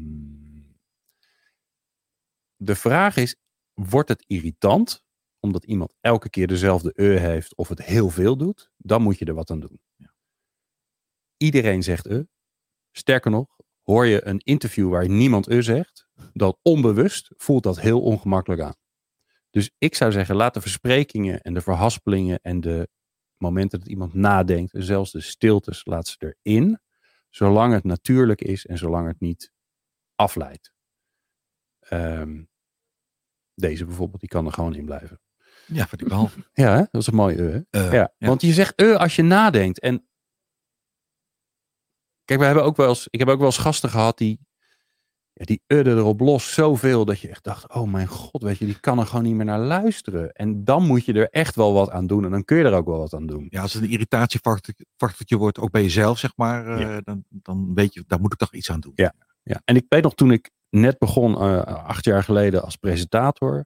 [2.57, 3.37] de vraag is:
[3.73, 5.03] wordt het irritant
[5.41, 8.71] omdat iemand elke keer dezelfde e heeft of het heel veel doet?
[8.77, 9.81] Dan moet je er wat aan doen.
[11.37, 12.23] Iedereen zegt e.
[12.93, 13.58] Sterker nog,
[13.89, 18.77] hoor je een interview waar niemand e zegt, dan onbewust voelt dat heel ongemakkelijk aan.
[19.51, 22.89] Dus ik zou zeggen, laat de versprekingen en de verhaspelingen en de
[23.37, 26.81] momenten dat iemand nadenkt, en zelfs de stiltes, laat ze erin
[27.31, 29.53] zolang het natuurlijk is en zolang het niet
[30.15, 30.73] afleidt.
[31.79, 32.43] Ehm,
[33.55, 35.21] deze bijvoorbeeld, die kan er gewoon in blijven.
[35.67, 36.31] Ja, vind ik wel.
[36.53, 36.85] Ja, hè?
[36.91, 37.61] dat is een mooie hè?
[37.71, 39.81] Eh, ja, want je zegt eh als je nadenkt.
[39.81, 40.09] En
[42.29, 44.39] kijk, we hebben ook wel eens, ik heb ook wel eens gasten gehad die,
[45.33, 48.65] ja, die udden erop los zoveel dat je echt dacht, oh mijn god, weet je,
[48.65, 50.33] die kan er gewoon niet meer naar luisteren.
[50.33, 52.73] En dan moet je er echt wel wat aan doen en dan kun je er
[52.73, 53.47] ook wel wat aan doen.
[53.51, 57.01] Ja, als het een irritatiefactortje wordt, ook bij jezelf, zeg maar, eh, Ja.
[57.01, 58.93] dan, dan weet je, daar moet ik toch iets aan doen.
[58.95, 59.15] Ja.
[59.43, 63.65] Ja, en ik weet nog toen ik net begon, eh, acht jaar geleden als presentator,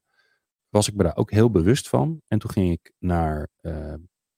[0.68, 2.20] was ik me daar ook heel bewust van.
[2.28, 3.94] En toen ging ik naar eh,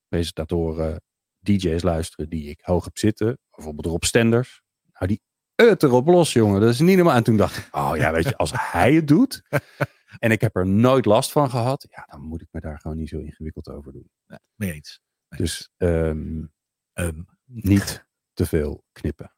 [0.08, 1.02] presentatoren,
[1.44, 3.38] DJ's luisteren die ik hoog heb zitten.
[3.50, 4.62] Bijvoorbeeld Rob Stenders.
[4.92, 5.22] Nou, die
[5.68, 6.60] ut erop los, jongen.
[6.60, 7.14] Dat is niet normaal.
[7.16, 9.42] En toen dacht ik, oh ja, weet je, als hij het doet
[10.18, 12.96] en ik heb er nooit last van gehad, ja, dan moet ik me daar gewoon
[12.96, 14.10] niet zo ingewikkeld over doen.
[14.26, 15.00] Nee, mee eens.
[15.28, 16.44] Dus ehm,
[16.92, 19.34] Ehm, niet te veel knippen.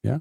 [0.00, 0.10] Ja?
[0.12, 0.20] Ben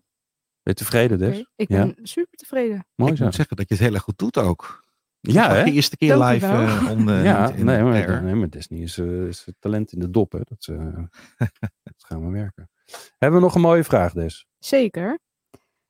[0.61, 1.37] je tevreden dus?
[1.39, 1.85] Oké, Ik Ja.
[1.85, 2.87] ben super tevreden.
[2.95, 3.23] Mooi ik zo.
[3.23, 4.85] moet zeggen dat je het heel erg goed doet ook.
[5.21, 5.63] Ja, hè?
[5.63, 6.61] De eerste keer Dank live wel.
[6.67, 9.99] eh, on the- ja, in nee, maar, nee, maar Disney is, eh, is talent in
[9.99, 10.39] de dop, hè?
[10.43, 10.97] Dat, eh,
[11.83, 12.69] dat gaan we werken.
[13.17, 14.45] Hebben we nog een mooie vraag, Des?
[14.59, 15.19] Zeker.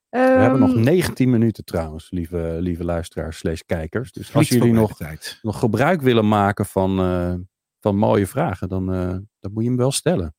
[0.09, 4.11] We hebben nog Ehm, 19 minuten trouwens, lieve, lieve luisteraars slash kijkers.
[4.11, 5.39] Dus als jullie nog, de tijd.
[5.41, 7.33] nog gebruik willen maken van, eh,
[7.79, 9.09] van mooie vragen, dan, eh,
[9.39, 10.35] dan moet je hem wel stellen.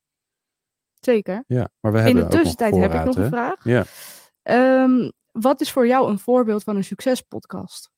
[1.00, 1.44] Zeker.
[1.46, 3.64] Ja, maar we In hebben de ook nog tussentijd heb ik nog een vraag.
[3.64, 3.84] Ja.
[4.42, 7.90] Ehm, wat is voor jou een voorbeeld van een succespodcast?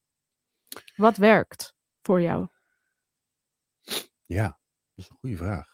[0.96, 2.46] Wat werkt voor jou?
[4.26, 4.46] Ja,
[4.94, 5.72] dat is een goede vraag.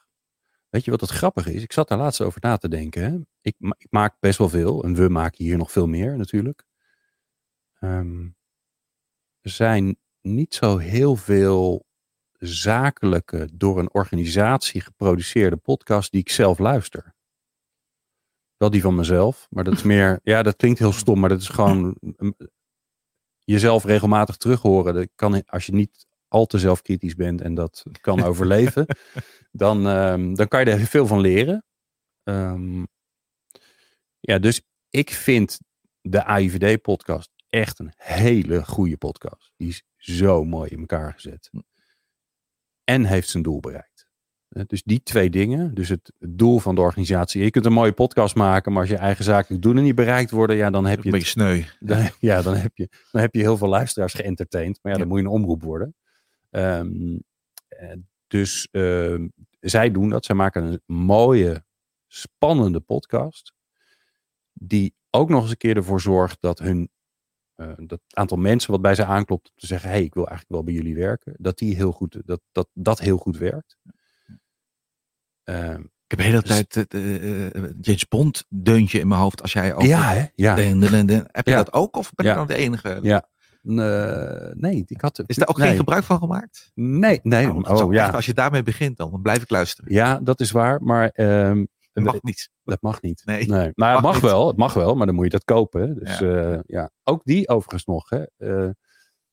[0.68, 1.62] Weet je wat het grappige is?
[1.62, 3.02] Ik zat daar laatst over na te denken.
[3.02, 3.18] Hè?
[3.40, 6.64] Ik, ma- ik maak best wel veel en we maken hier nog veel meer natuurlijk.
[7.78, 8.24] Ehm,
[9.40, 11.86] er zijn niet zo heel veel
[12.32, 17.14] zakelijke, door een organisatie geproduceerde podcasts die ik zelf luister.
[18.56, 21.40] Wel die van mezelf, maar dat is meer, ja, dat klinkt heel stom, maar dat
[21.40, 21.96] is gewoon
[23.50, 24.94] jezelf regelmatig terughoren.
[24.94, 28.86] Dat kan, als je niet al te zelfkritisch bent en dat kan overleven,
[29.52, 31.64] dan, ehm, dan kan je er veel van leren.
[32.22, 32.84] Ehm,
[34.20, 35.58] ja, dus ik vind
[36.00, 39.52] de AIVD-podcast echt een hele goede podcast.
[39.56, 41.50] Die is zo mooi in elkaar gezet.
[42.84, 43.89] En heeft zijn doel bereikt.
[44.50, 47.42] Eh, Dus die twee dingen, dus het doel van de organisatie.
[47.42, 50.56] Je kunt een mooie podcast maken, maar als je eigen zakelijk doelen niet bereikt worden,
[50.56, 51.62] ja, dan heb Een je het beetje sneu.
[51.90, 54.78] dan, ja, dan heb, je, dan heb je heel veel luisteraars geëntertained.
[54.82, 55.12] Maar ja, dan Ja.
[55.14, 55.94] moet je een omroep worden.
[56.50, 57.18] Ehm,
[57.68, 57.92] eh,
[58.26, 59.28] dus ehm,
[59.60, 60.24] zij doen dat.
[60.24, 61.64] Zij maken een mooie,
[62.06, 63.52] spannende podcast.
[64.52, 66.90] Die ook nog eens een keer ervoor zorgt dat hun
[67.54, 70.54] eh, dat aantal mensen wat bij ze aanklopt om te zeggen, hey, ik wil eigenlijk
[70.54, 73.76] wel bij jullie werken, dat die heel goed, dat, dat, dat heel goed werkt.
[75.44, 79.20] Ehm, Ik heb de hele Dus- tijd het eh, eh, James Bond deuntje in mijn
[79.20, 79.88] hoofd als jij over...
[79.88, 80.26] ja, hè?
[80.34, 80.56] Ja.
[80.56, 82.98] Heb je dat ook of ben ik dan de enige?
[83.02, 83.28] Ja.
[83.62, 85.68] Eh, nee, ik had Is daar ook nee.
[85.68, 86.70] geen gebruik van gemaakt?
[86.74, 87.46] Nee, nee.
[87.46, 88.04] Nou, oh, ook ja.
[88.04, 89.92] echt- als je daarmee begint dan, dan blijf ik luisteren.
[89.94, 90.82] Ja, dat is waar.
[90.82, 92.50] Maar ehm, Dat mag niet.
[92.64, 93.22] dat mag niet.
[93.24, 93.46] Nee.
[93.46, 94.22] Nou, het Mag mag niet.
[94.22, 94.46] wel.
[94.46, 95.94] Het mag wel, maar dan moet je dat kopen.
[95.98, 96.26] Dus Ja.
[96.50, 96.62] ja.
[96.66, 96.90] ja.
[97.04, 98.08] Ook die overigens nog.
[98.10, 98.22] Hè.
[98.36, 98.70] Eh,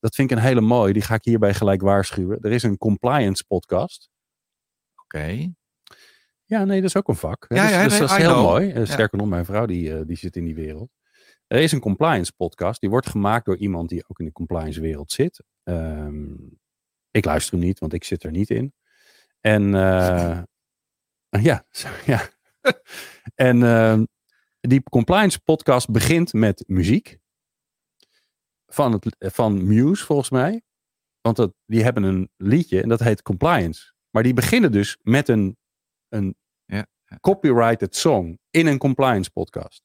[0.00, 0.92] dat vind ik een hele mooie.
[0.92, 2.38] Die ga ik hierbij gelijk waarschuwen.
[2.40, 4.08] Er is een compliance podcast.
[5.02, 5.52] Oké.
[6.48, 7.46] Ja, nee, dat is ook een vak.
[7.48, 8.44] Ja, dus, ja, dus nee, dat is I heel know.
[8.44, 8.72] mooi.
[8.72, 10.90] Eh, Sterker nog, mijn vrouw die, eh, die zit in die wereld.
[11.46, 12.80] Er is een compliance podcast.
[12.80, 15.42] Die wordt gemaakt door iemand die ook in de compliance wereld zit.
[15.62, 16.32] Ehm,
[17.10, 18.72] ik luister hem niet, want ik zit er niet in.
[19.40, 20.42] En eh,
[21.48, 22.28] ja, zo, ja.
[23.34, 24.04] en ehm,
[24.60, 27.18] die compliance podcast begint met muziek.
[28.66, 30.62] Van, het, van Muse, volgens mij.
[31.20, 33.92] Want dat, die hebben een liedje en dat heet Compliance.
[34.10, 35.56] Maar die beginnen dus met een,
[36.08, 36.36] een
[36.66, 36.86] Ja,
[37.20, 39.82] copyrighted song in een compliance podcast.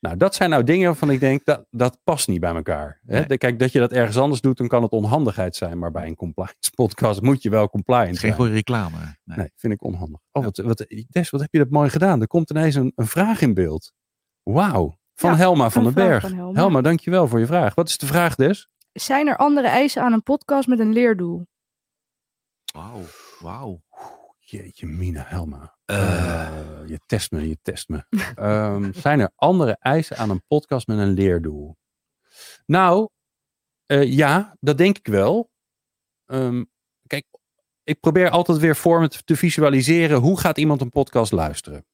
[0.00, 3.00] Nou, dat zijn nou dingen waarvan ik denk, dat, dat past niet bij elkaar.
[3.06, 3.24] Hè?
[3.26, 3.38] Nee.
[3.38, 5.78] Kijk, dat je dat ergens anders doet, dan kan het onhandigheid zijn.
[5.78, 8.96] Maar bij een compliance podcast moet je wel compliant Geen goede reclame.
[9.24, 9.36] Nee.
[9.38, 10.20] Nee, vind ik onhandig.
[10.32, 12.20] Oh, wat, wat, Des, wat heb je dat mooi gedaan?
[12.20, 13.92] Er komt ineens een, een vraag in beeld.
[14.42, 14.98] Wauw.
[15.14, 16.22] Van Ja, Helma van den Berg.
[16.22, 16.58] van Helma.
[16.58, 17.74] Helma, dankjewel voor je vraag.
[17.74, 18.68] Wat is de vraag, Des?
[18.92, 21.46] Zijn er andere eisen aan een podcast met een leerdoel?
[22.72, 23.00] Wauw.
[23.40, 23.80] Wauw.
[24.50, 25.76] Jeetje, Mina, Helma.
[25.84, 26.46] Eh.
[26.46, 28.04] Eh, je test me, je test me.
[28.34, 31.76] Ehm, zijn er andere eisen aan een podcast met een leerdoel?
[32.66, 33.08] Nou,
[33.86, 35.50] eh, ja, dat denk ik wel.
[36.24, 36.64] Ehm,
[37.06, 37.26] kijk,
[37.84, 41.86] ik probeer altijd weer voor me te- te visualiseren hoe gaat iemand een podcast luisteren.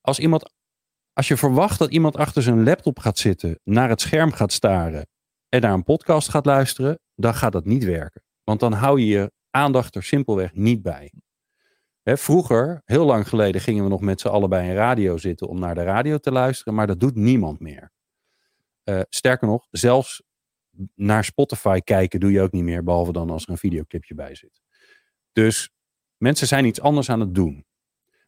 [0.00, 0.52] Als iemand,
[1.12, 5.08] als je verwacht dat iemand achter zijn laptop gaat zitten, naar het scherm gaat staren
[5.48, 8.22] en naar een podcast gaat luisteren, dan gaat dat niet werken.
[8.44, 11.12] Want dan hou je je aandacht er simpelweg niet bij.
[12.14, 15.58] Vroeger, heel lang geleden, gingen we nog met z'n allen bij een radio zitten om
[15.58, 17.92] naar de radio te luisteren, maar dat doet niemand meer.
[18.82, 20.22] Eh, sterker nog, zelfs
[20.94, 24.34] naar Spotify kijken doe je ook niet meer, behalve dan als er een videoclipje bij
[24.34, 24.60] zit.
[25.32, 25.70] Dus
[26.16, 27.66] mensen zijn iets anders aan het doen.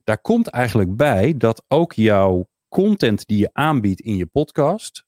[0.05, 5.05] Daar komt eigenlijk bij dat ook jouw content die je aanbiedt in je podcast,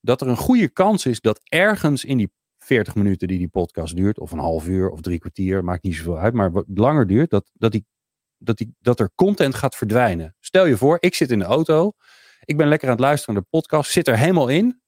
[0.00, 3.96] dat er een goede kans is dat ergens in die 40 minuten die die podcast
[3.96, 7.06] duurt, of een half uur of drie kwartier, maakt niet zoveel uit, maar wat langer
[7.06, 7.86] duurt, dat, dat, die,
[8.44, 10.36] dat, die, dat er content gaat verdwijnen.
[10.40, 11.92] Stel je voor, ik zit in de auto,
[12.44, 14.82] ik ben lekker aan het luisteren naar de podcast, zit er helemaal in,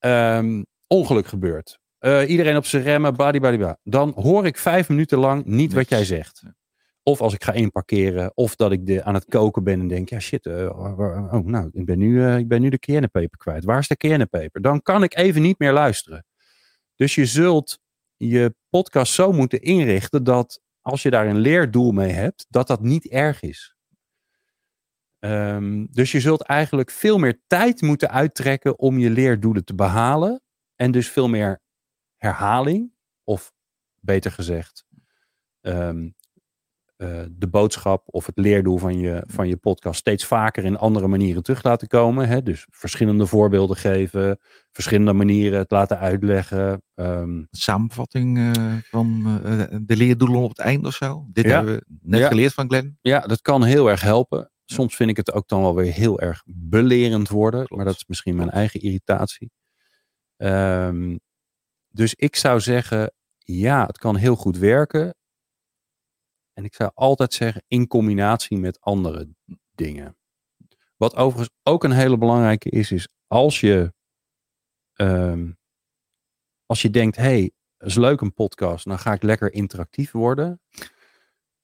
[0.00, 1.78] Ehm, ongeluk gebeurt.
[1.98, 3.78] Eh, iedereen op zijn remmen, badibadiba.
[3.82, 6.42] Dan hoor ik vijf minuten lang niet wat jij zegt.
[7.02, 10.08] Of als ik ga inparkeren, of dat ik de, aan het koken ben en denk,
[10.08, 13.64] ja shit, eh, oh, nou, ik ben nu, eh, ik ben nu de cayennepeper kwijt.
[13.64, 14.60] Waar is de cayennepeper?
[14.60, 16.24] Dan kan ik even niet meer luisteren.
[16.96, 17.78] Dus je zult
[18.16, 22.82] je podcast zo moeten inrichten dat als je daar een leerdoel mee hebt, dat dat
[22.82, 23.74] niet erg is.
[25.18, 30.42] Ehm, dus je zult eigenlijk veel meer tijd moeten uittrekken om je leerdoelen te behalen.
[30.76, 31.60] En dus veel meer
[32.16, 32.92] herhaling,
[33.24, 33.52] of
[34.00, 34.86] beter gezegd,
[35.60, 36.10] ehm,
[37.00, 41.06] eh, de boodschap of het leerdoel van je, van je podcast steeds vaker in andere
[41.08, 42.28] manieren terug laten komen.
[42.28, 42.42] Hè?
[42.42, 44.38] Dus verschillende voorbeelden geven,
[44.72, 46.82] verschillende manieren het laten uitleggen.
[46.94, 51.26] ehm, Samenvatting eh, van eh, de leerdoelen op het eind of zo.
[51.32, 51.50] Dit Ja.
[51.50, 52.28] hebben we net Ja.
[52.28, 52.98] geleerd van Glenn.
[53.00, 54.50] Ja, dat kan heel erg helpen.
[54.64, 57.64] Soms vind ik het ook dan wel weer heel erg belerend worden.
[57.68, 59.50] Maar dat is misschien mijn eigen irritatie.
[60.36, 61.16] Ehm,
[61.88, 65.14] dus ik zou zeggen, ja, het kan heel goed werken.
[66.52, 69.28] En ik zou altijd zeggen, in combinatie met andere
[69.74, 70.16] dingen.
[70.96, 73.92] Wat overigens ook een hele belangrijke is, is als je,
[74.92, 75.52] ehm,
[76.66, 80.60] als je denkt, hey, is leuk een podcast, dan ga ik lekker interactief worden.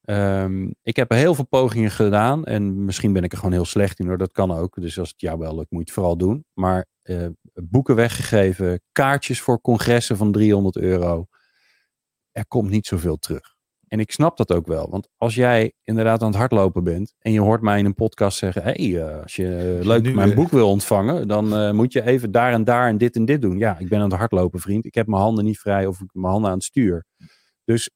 [0.01, 3.99] Ehm, ik heb heel veel pogingen gedaan en misschien ben ik er gewoon heel slecht
[3.99, 4.80] in hoor, dat kan ook.
[4.80, 6.45] Dus als het jou wel lukt, moet je het vooral doen.
[6.53, 11.26] Maar eh, boeken weggegeven, kaartjes voor congressen van 300 euro.
[12.32, 13.55] Er komt niet zoveel terug.
[13.87, 17.32] En ik snap dat ook wel, want als jij inderdaad aan het hardlopen bent en
[17.32, 20.14] je hoort mij in een podcast zeggen, hé, hey, eh, als je eh, leuk Nu,
[20.14, 23.16] mijn eh, boek wil ontvangen, dan eh, moet je even daar en daar en dit
[23.16, 23.59] en dit doen.
[23.59, 24.84] Ja, ik ben aan het hardlopen, vriend.
[24.84, 27.05] Ik heb mijn handen niet vrij of ik mijn handen aan het stuur.
[27.64, 27.91] Dus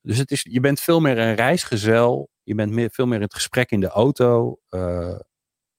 [0.00, 2.28] dus het is, je bent veel meer een reisgezel.
[2.42, 4.56] Je bent meer, veel meer in het gesprek in de auto.
[4.68, 5.20] eh,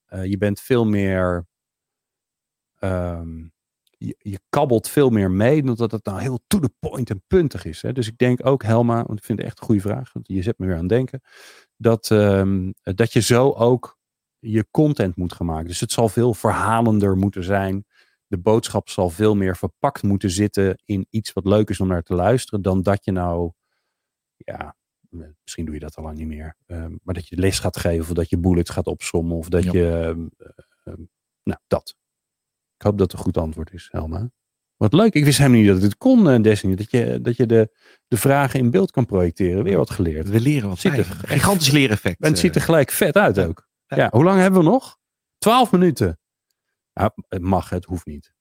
[0.06, 1.46] eh, je bent veel meer.
[2.78, 3.48] ehm,
[4.06, 7.64] je, je kabbelt veel meer mee, omdat het nou heel to the point en puntig
[7.64, 7.82] is.
[7.82, 7.92] Hè?
[7.92, 10.12] Dus ik denk ook, Helma, want ik vind het echt een goede vraag.
[10.12, 11.20] Want je zet me weer aan het denken.
[11.76, 13.98] Dat, ehm, dat je zo ook
[14.38, 15.66] je content moet gaan maken.
[15.66, 17.84] Dus het zal veel verhalender moeten zijn.
[18.26, 22.02] De boodschap zal veel meer verpakt moeten zitten in iets wat leuk is om naar
[22.02, 22.62] te luisteren.
[22.62, 23.52] Dan dat je nou
[24.36, 24.76] ja,
[25.42, 26.56] misschien doe je dat al lang niet meer.
[26.66, 29.64] ehm, maar dat je les gaat geven of dat je bullets gaat opsommen of dat
[29.64, 29.72] Ja.
[29.72, 30.16] je,
[30.84, 31.04] ehm,
[31.42, 31.94] nou dat.
[32.80, 34.30] Ik hoop dat het een goed antwoord is, Helma.
[34.76, 36.74] Wat leuk, ik wist helemaal niet dat het kon, eh, Destiny.
[36.74, 37.76] Dat je, dat je de,
[38.08, 39.64] de vragen in beeld kan projecteren.
[39.64, 40.28] Weer wat geleerd.
[40.28, 42.20] We leren wat Ziet er Gigantisch leereffect.
[42.20, 42.66] En het ziet er eh.
[42.66, 43.68] gelijk vet uit ook.
[43.86, 43.96] Ja.
[43.96, 44.98] Ja, hoe lang hebben we nog?
[45.38, 46.18] Twaalf minuten.
[46.92, 48.32] Ja, het mag, het hoeft niet.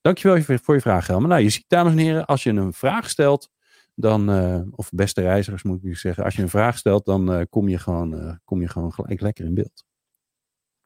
[0.00, 1.26] Dankjewel voor voor je vraag, Helma.
[1.26, 3.50] Nou, je ziet, dames en heren, als je een vraag stelt,
[3.94, 7.46] dan, eh, of beste reizigers moet ik nu zeggen, als je een vraag stelt, dan
[7.50, 9.84] kom, je gewoon, kom je gewoon gelijk lekker in beeld.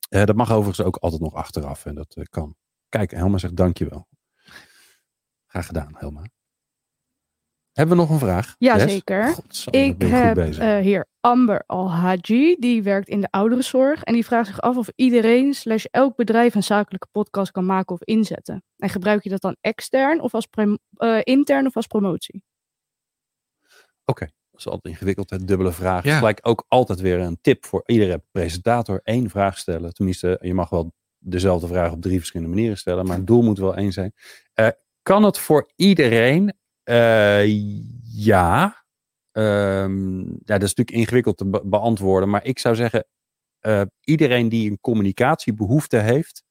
[0.08, 2.56] Dat mag overigens ook altijd nog achteraf en dat kan.
[2.92, 4.06] Kijk, Helma zegt dankjewel.
[5.46, 6.22] Graag gedaan, Helma.
[7.72, 8.46] Hebben we nog een vraag?
[8.46, 8.54] Des?
[8.58, 9.28] Jazeker.
[9.28, 14.02] Godsamme, Ik heb eh, hier Amber Al-Haji, die werkt in de ouderenzorg.
[14.02, 17.94] En die vraagt zich af of iedereen slash elk bedrijf een zakelijke podcast kan maken
[17.94, 18.62] of inzetten.
[18.76, 20.48] En gebruik je dat dan extern of als
[20.96, 22.42] eh, intern of als promotie?
[24.50, 25.44] Dat is altijd ingewikkeld, hè?
[25.44, 26.04] dubbele vraag.
[26.04, 26.18] Ja.
[26.18, 29.00] Gelijk ook altijd weer een tip voor iedere presentator.
[29.04, 29.94] één vraag stellen.
[29.94, 30.92] Tenminste, je mag wel
[31.22, 33.06] dezelfde vraag op drie verschillende manieren stellen.
[33.06, 34.12] Maar het doel moet wel één zijn.
[34.52, 34.68] Eh,
[35.02, 36.52] kan het voor iedereen?
[36.82, 37.46] Eh,
[38.02, 38.84] ja.
[39.32, 40.24] Ehm, ja.
[40.44, 42.28] Dat is natuurlijk ingewikkeld te be- beantwoorden.
[42.30, 43.06] Maar ik zou zeggen,
[43.60, 46.44] eh, iedereen die een communicatiebehoefte heeft.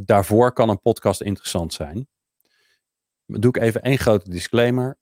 [0.00, 2.08] daarvoor kan een podcast interessant zijn.
[3.26, 4.98] Dan doe ik even één grote disclaimer.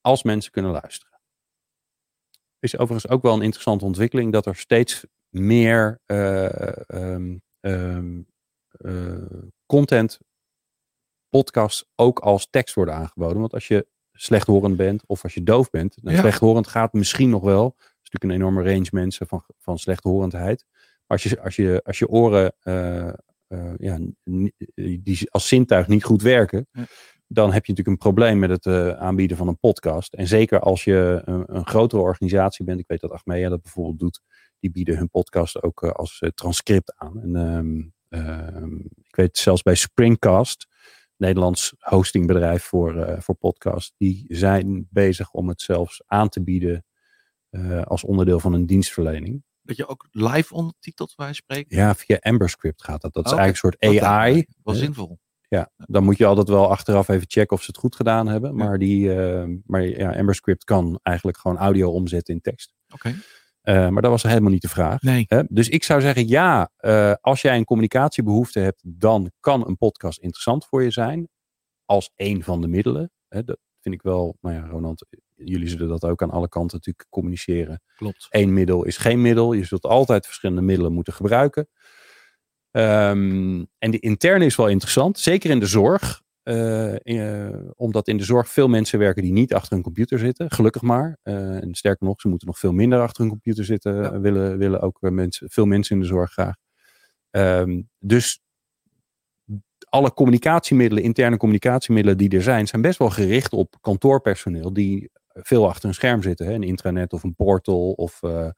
[0.00, 1.08] Als mensen kunnen luisteren
[2.60, 7.36] is overigens ook wel een interessante ontwikkeling dat er steeds meer eh, ehm, ehm, eh,
[9.66, 10.18] content,
[11.28, 13.38] podcasts ook als tekst worden aangeboden.
[13.40, 16.20] Want als je slechthorend bent of als je doof bent, nou, Ja.
[16.22, 17.64] slechthorend gaat misschien nog wel.
[17.76, 20.64] Het is natuurlijk een enorme range mensen van, van slechthorendheid.
[21.06, 23.08] Maar als je, als je, als je oren eh,
[23.46, 23.98] eh, ja,
[25.00, 26.86] die als zintuig niet goed werken, Ja.
[27.26, 30.14] dan heb je natuurlijk een probleem met het eh, aanbieden van een podcast.
[30.14, 33.98] En zeker als je een, een grotere organisatie bent, ik weet dat Achmea dat bijvoorbeeld
[33.98, 34.20] doet,
[34.60, 37.20] die bieden hun podcast ook eh, als eh, transcript aan.
[37.20, 40.66] En, ehm, ehm, ik weet zelfs bij Springcast,
[41.16, 46.82] Nederlands hostingbedrijf voor, eh voor podcast, die zijn bezig om het zelfs aan te bieden
[47.84, 49.42] als onderdeel van een dienstverlening.
[49.62, 51.72] Dat je ook live ondertitelt waar je spreekt.
[51.74, 53.12] Ja, via Amberscript gaat dat.
[53.12, 53.40] Dat is Oké.
[53.40, 54.46] eigenlijk een soort AI.
[54.62, 55.18] Wel zinvol.
[55.48, 58.54] Ja, dan moet je altijd wel achteraf even checken of ze het goed gedaan hebben.
[58.54, 59.14] Maar, die,
[59.64, 62.74] maar ja, Amberscript kan eigenlijk gewoon audio omzetten in tekst.
[62.88, 63.14] Oké.
[63.68, 65.02] Eh, maar dat was helemaal niet de vraag.
[65.02, 65.26] Nee.
[65.48, 70.18] Dus ik zou zeggen, ja, eh, als jij een communicatiebehoefte hebt, dan kan een podcast
[70.18, 71.28] interessant voor je zijn.
[71.84, 73.10] Als een van de middelen.
[73.28, 77.06] Dat vind ik wel, nou ja, Ronald, jullie zullen dat ook aan alle kanten natuurlijk
[77.10, 77.82] communiceren.
[77.96, 78.26] Klopt.
[78.30, 79.52] Eén middel is geen middel.
[79.52, 81.68] Je zult altijd verschillende middelen moeten gebruiken.
[82.70, 86.22] Ehm, en de interne is wel interessant, zeker in de zorg.
[86.48, 90.18] Eh, eh, om omdat in de zorg veel mensen werken die niet achter een computer
[90.18, 90.50] zitten.
[90.50, 91.18] Gelukkig maar.
[91.22, 93.94] Eh, en sterker nog, ze moeten nog veel minder achter een computer zitten.
[93.94, 94.20] Ja.
[94.20, 96.54] Willen, willen ook mensen, veel mensen in de zorg graag.
[97.30, 98.40] Ehm, dus
[99.88, 105.68] alle communicatiemiddelen, interne communicatiemiddelen die er zijn, zijn best wel gericht op kantoorpersoneel die veel
[105.68, 106.46] achter een scherm zitten.
[106.46, 106.52] Hè?
[106.52, 107.90] Een intranet of een portal.
[107.92, 108.48] Of eh,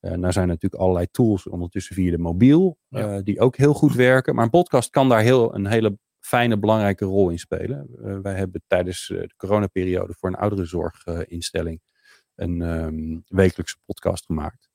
[0.00, 3.20] nou zijn er natuurlijk allerlei tools ondertussen via de mobiel, Ja.
[3.20, 4.34] die ook heel goed werken.
[4.34, 5.98] Maar een podcast kan daar heel, een hele
[6.28, 7.88] fijne, belangrijke rol in spelen.
[8.04, 11.80] Eh, wij hebben tijdens eh, de coronaperiode voor een ouderenzorginstelling
[12.34, 14.68] een ehm, wekelijkse podcast gemaakt.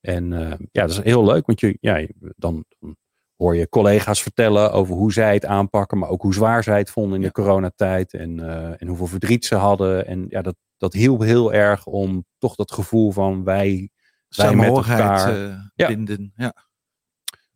[0.00, 2.96] En eh, ja, dat is heel leuk, want je, ja, dan, dan
[3.36, 6.90] hoor je collega's vertellen over hoe zij het aanpakken, maar ook hoe zwaar zij het
[6.90, 10.06] vonden in de coronatijd en, eh, en hoeveel verdriet ze hadden.
[10.06, 13.90] En ja, dat, dat hielp heel erg om toch dat gevoel van wij,
[14.28, 15.48] wij met elkaar.
[15.50, 15.86] eh, Ja.
[15.88, 16.32] binden.
[16.36, 16.54] Ja.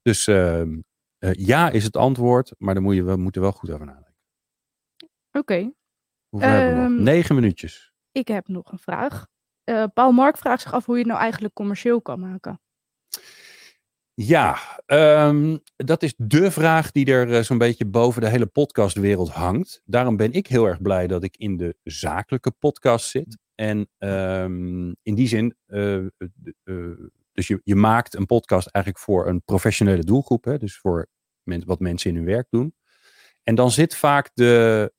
[0.02, 0.78] Dus ehm,
[1.20, 4.14] eh, ja is het antwoord, maar daar moet je wel, moeten wel goed over nadenken.
[5.32, 5.72] Oké,
[6.28, 6.90] Hoeveel hebben we nog?
[6.98, 7.92] Ehm, Negen minuutjes.
[8.12, 9.26] ik heb nog een vraag.
[9.64, 12.60] Eh, Paul Mark vraagt zich af hoe je het nou eigenlijk commercieel kan maken.
[14.14, 14.56] Ja,
[14.86, 19.82] ehm, dat is de vraag die er eh, zo'n beetje boven de hele podcastwereld hangt.
[19.84, 23.38] Daarom ben ik heel erg blij dat ik in de zakelijke podcast zit.
[23.54, 25.56] En ehm, in die zin,
[27.40, 30.44] dus je, je maakt een podcast eigenlijk voor een professionele doelgroep.
[30.44, 30.58] Hè?
[30.58, 31.08] Dus voor
[31.64, 32.74] wat mensen in hun werk doen.
[33.42, 34.92] En dan zit vaak de,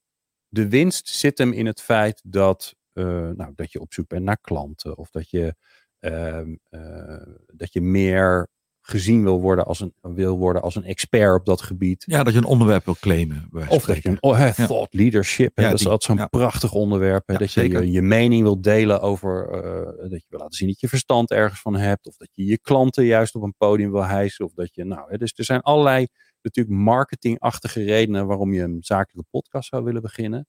[0.48, 4.24] de winst zit hem in het feit dat, eh, nou, dat je op zoek bent
[4.24, 4.98] naar klanten.
[4.98, 5.56] Of dat je,
[6.00, 8.50] ehm, eh, dat je meer
[8.92, 12.04] gezien wil worden, als een, wil worden als een expert op dat gebied.
[12.08, 13.50] ja, dat je een onderwerp wil claimen.
[13.68, 16.28] Of dat je een oh, thought leadership, Ja, dat is altijd zo'n ja.
[16.28, 17.24] prachtig onderwerp.
[17.30, 17.84] Ja, dat je, zeker.
[17.84, 21.32] je je mening wilt delen over, eh, dat je wil laten zien dat je verstand
[21.32, 22.08] ergens van hebt.
[22.08, 24.46] Of dat je je klanten juist op een podium wil hijsen.
[24.46, 26.08] Of dat je, nou, hè, dus er zijn allerlei
[26.42, 30.48] natuurlijk marketingachtige redenen waarom je een zakelijke podcast zou willen beginnen.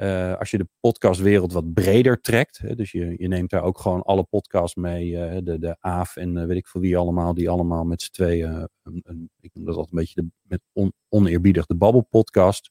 [0.00, 3.78] Eh, als je de podcastwereld wat breder trekt, hè, dus je, je neemt daar ook
[3.78, 7.34] gewoon alle podcasts mee, eh, de, de AAF en eh, weet ik veel wie allemaal,
[7.34, 10.92] die allemaal met z'n tweeën, een, ik noem dat altijd een beetje de, met on,
[11.08, 12.70] oneerbiedig de babbelpodcast.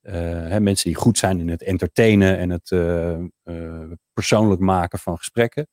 [0.00, 2.68] Hè, mensen die goed zijn in het entertainen en het
[4.12, 5.68] persoonlijk maken van gesprekken.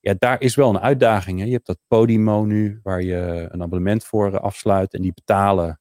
[0.00, 1.38] Ja, daar is wel een uitdaging.
[1.38, 1.44] Hè.
[1.44, 5.80] Je hebt dat Podimo nu, waar je een abonnement voor afsluit en die betalen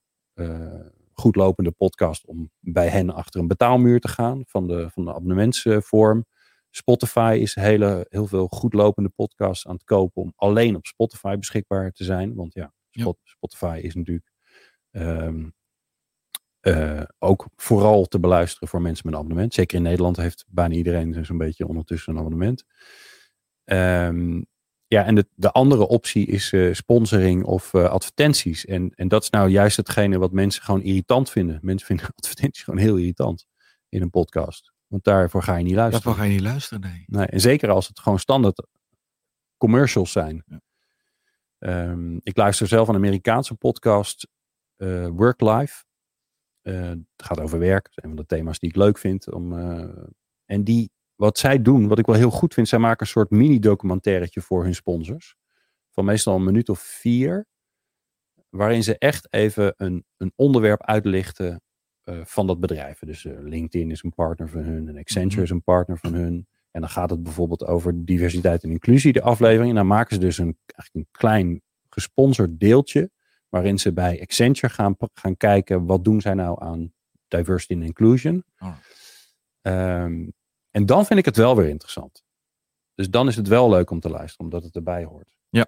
[1.20, 5.06] eh, goed lopende podcast om bij hen achter een betaalmuur te gaan van de, van
[5.06, 6.26] de abonnementsvorm.
[6.70, 11.36] Spotify is hele, heel veel goed lopende podcasts aan het kopen om alleen op Spotify
[11.36, 12.36] beschikbaar te zijn.
[12.36, 13.02] Want ja, Ja.
[13.02, 14.32] Spot- Spotify is natuurlijk
[14.92, 15.50] ehm,
[16.60, 19.54] eh, ook vooral te beluisteren voor mensen met een abonnement.
[19.54, 22.64] Zeker in Nederland heeft bijna iedereen zo'n beetje ondertussen een abonnement.
[23.64, 24.42] Ehm,
[24.90, 28.66] ja, en de, de andere optie is eh, sponsoring of eh, advertenties.
[28.66, 31.60] En, en dat is nou juist hetgene wat mensen gewoon irritant vinden.
[31.62, 33.46] Mensen vinden advertenties gewoon heel irritant
[33.90, 34.74] in een podcast.
[34.88, 36.06] Want daarvoor ga je niet luisteren.
[36.06, 37.04] Daarvoor ga je niet luisteren, nee.
[37.08, 38.68] Nee, en zeker als het gewoon standaard
[39.58, 40.44] commercials zijn.
[40.46, 40.62] Ja.
[41.58, 44.28] Ehm, ik luister zelf een Amerikaanse podcast,
[44.76, 45.84] eh Work Life.
[46.62, 47.84] Het gaat over werk.
[47.84, 49.32] Dat is een van de thema's die ik leuk vind.
[49.32, 49.54] Om,
[50.46, 53.30] en die, wat zij doen, wat ik wel heel goed vind, zij maken een soort
[53.30, 55.36] mini-documentairetje voor hun sponsors.
[55.92, 57.48] Van meestal een minuut of vier.
[58.50, 61.62] Waarin ze echt even een, een onderwerp uitlichten
[62.04, 63.00] eh, van dat bedrijf.
[63.00, 64.88] Dus eh, LinkedIn is een partner van hun.
[64.88, 65.44] En Accenture Mhm.
[65.44, 66.48] is een partner van hun.
[66.72, 69.70] En dan gaat het bijvoorbeeld over diversiteit en inclusie, de aflevering.
[69.70, 73.12] En dan maken ze dus een, eigenlijk een klein gesponsord deeltje.
[73.50, 75.86] Waarin ze bij Accenture gaan, gaan kijken.
[75.86, 76.94] Wat doen zij nou aan
[77.28, 78.44] diversity and inclusion?
[78.58, 78.98] Alright.
[79.62, 80.28] Ehm,
[80.72, 82.24] en dan vind ik het wel weer interessant.
[82.96, 85.38] Dus dan is het wel leuk om te luisteren, omdat het erbij hoort.
[85.50, 85.66] Ja.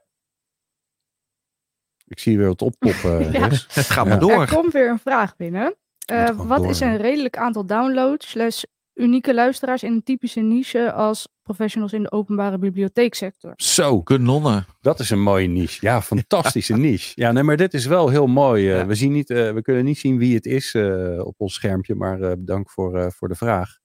[2.06, 3.20] Ik zie weer wat oppoppen.
[3.32, 3.47] Ja.
[3.49, 4.10] Het gaat Ja.
[4.12, 4.41] maar door.
[4.41, 5.76] Er komt weer een vraag binnen.
[6.06, 10.91] Eh, wat door, is een redelijk aantal downloads slash unieke luisteraars in een typische niche
[10.93, 13.54] als professionals in de openbare bibliotheeksector?
[13.56, 14.66] Zo, Kanonnen.
[14.82, 15.86] dat is een mooie niche.
[15.86, 17.12] Ja, fantastische niche.
[17.16, 18.70] Ja, nee, maar dit is wel heel mooi.
[18.72, 18.86] Eh, Ja.
[18.86, 21.95] we, zien niet, eh, we kunnen niet zien wie het is eh, op ons schermpje,
[21.95, 23.80] maar eh, bedankt voor, eh, voor de vraag.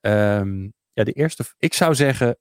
[0.00, 1.44] Ehm, ja, de eerste.
[1.58, 2.38] Ik zou zeggen,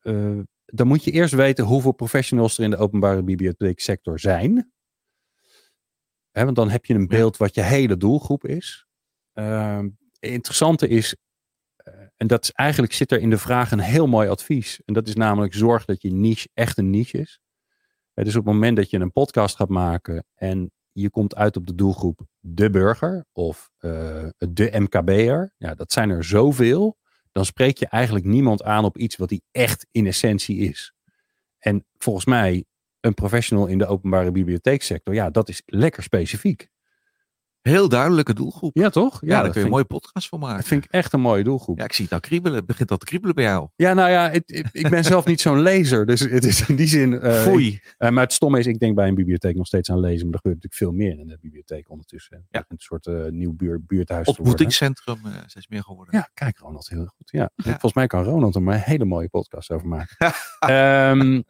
[0.00, 4.72] eh, dan moet je eerst weten hoeveel professionals er in de openbare bibliotheeksector zijn.
[6.32, 8.86] Want dan heb je een beeld wat je hele doelgroep is.
[9.32, 9.88] Ehm
[10.32, 11.16] interessante is,
[11.76, 14.80] eh, en dat is eigenlijk zit er in de vraag een heel mooi advies.
[14.84, 17.40] En dat is namelijk zorg dat je niche echt een niche is.
[18.14, 21.56] Eh, dus op het moment dat je een podcast gaat maken en je komt uit
[21.56, 26.96] op de doelgroep de burger of eh, de MKB'er, ja, dat zijn er zoveel,
[27.32, 30.92] dan spreek je eigenlijk niemand aan op iets wat die echt in essentie is.
[31.58, 32.64] En volgens mij,
[33.00, 36.68] een professional in de openbare bibliotheeksector, ja, dat is lekker specifiek.
[37.66, 38.76] Heel duidelijke doelgroep.
[38.76, 39.18] Ja, Ja, toch?
[39.20, 40.56] daar kun dat je een mooie podcast van maken.
[40.56, 41.78] dat vind ik echt een mooie doelgroep.
[41.78, 42.56] Ja, ik zie het al kriebelen.
[42.56, 43.68] Het begint al te kriebelen bij jou.
[43.76, 46.06] Ja, nou ja, het- ik, ik ben zelf niet zo'n lezer.
[46.06, 47.20] Dus het is in die zin.
[47.22, 47.80] Foei.
[47.98, 50.24] Eh, maar het stomme is, ik denk bij een bibliotheek nog steeds aan lezen.
[50.24, 52.46] Maar er gebeurt natuurlijk veel meer in de bibliotheek ondertussen.
[52.50, 52.64] Ja.
[52.68, 54.26] Een soort eh, nieuw buur, buurthuis.
[54.28, 56.14] Ontmoetingscentrum eh, steeds meer geworden.
[56.18, 57.30] Ja, kijk Ronald heel goed.
[57.30, 57.50] Ja.
[57.54, 57.70] Ja.
[57.70, 60.16] Volgens mij kan Ronald er maar een hele mooie podcast over maken.
[60.58, 61.40] Ehm,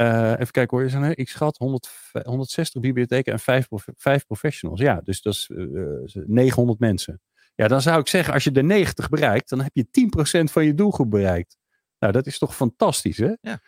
[0.00, 0.90] eh, eh, even kijken hoor.
[0.90, 1.90] Zijn, er- ik schat 100,
[2.24, 4.80] 160 bibliotheken en 5, prof- professionals.
[4.80, 7.20] Ja, dus dat is eh, eh, 900 mensen.
[7.54, 10.64] Ja, dan zou ik zeggen, als je de 90 bereikt, dan heb je 10% van
[10.64, 11.56] je doelgroep bereikt.
[11.98, 13.32] Nou, dat is toch fantastisch, hè?
[13.40, 13.60] Ja.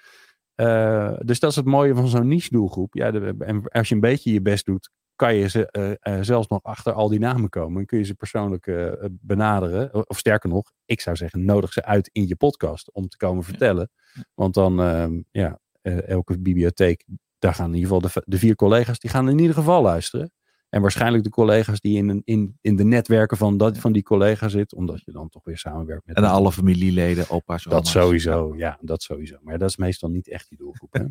[0.55, 2.95] Eh, dus dat is het mooie van zo'n niche doelgroep.
[2.95, 6.23] Ja, de- en als je een beetje je best doet, kan je ze eh, eh,
[6.25, 7.81] zelfs nog achter al die namen komen.
[7.81, 10.09] En kun je ze persoonlijk eh, eh, benaderen.
[10.09, 13.45] Of, sterker nog, ik zou zeggen, nodig ze uit in je podcast om te komen
[13.45, 13.91] vertellen.
[14.35, 17.05] Want dan, ehm, ja, eh, elke bibliotheek,
[17.39, 20.33] daar gaan in ieder geval de, de vier collega's, die gaan in ieder geval luisteren.
[20.69, 24.03] En waarschijnlijk de collega's die in, een- in, in de netwerken van, dat, van die
[24.03, 27.91] collega zitten, omdat je dan toch weer samenwerkt met En alle familieleden, opa's, dat oma's.
[27.91, 29.37] sowieso, ja, dat sowieso.
[29.41, 30.93] Maar dat is meestal niet echt die doelgroep.
[30.93, 31.05] Hè?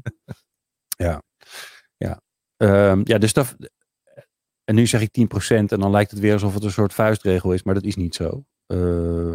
[1.07, 1.21] ja,
[1.97, 2.21] ja.
[2.57, 3.55] Ehm, ja, dus dat.
[4.63, 7.53] En nu zeg ik 10% en dan lijkt het weer alsof het een soort vuistregel
[7.53, 8.45] is, maar dat is niet zo.
[8.65, 9.33] Eh,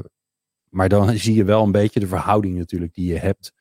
[0.68, 3.52] maar dan zie je wel een beetje de verhouding natuurlijk die je hebt.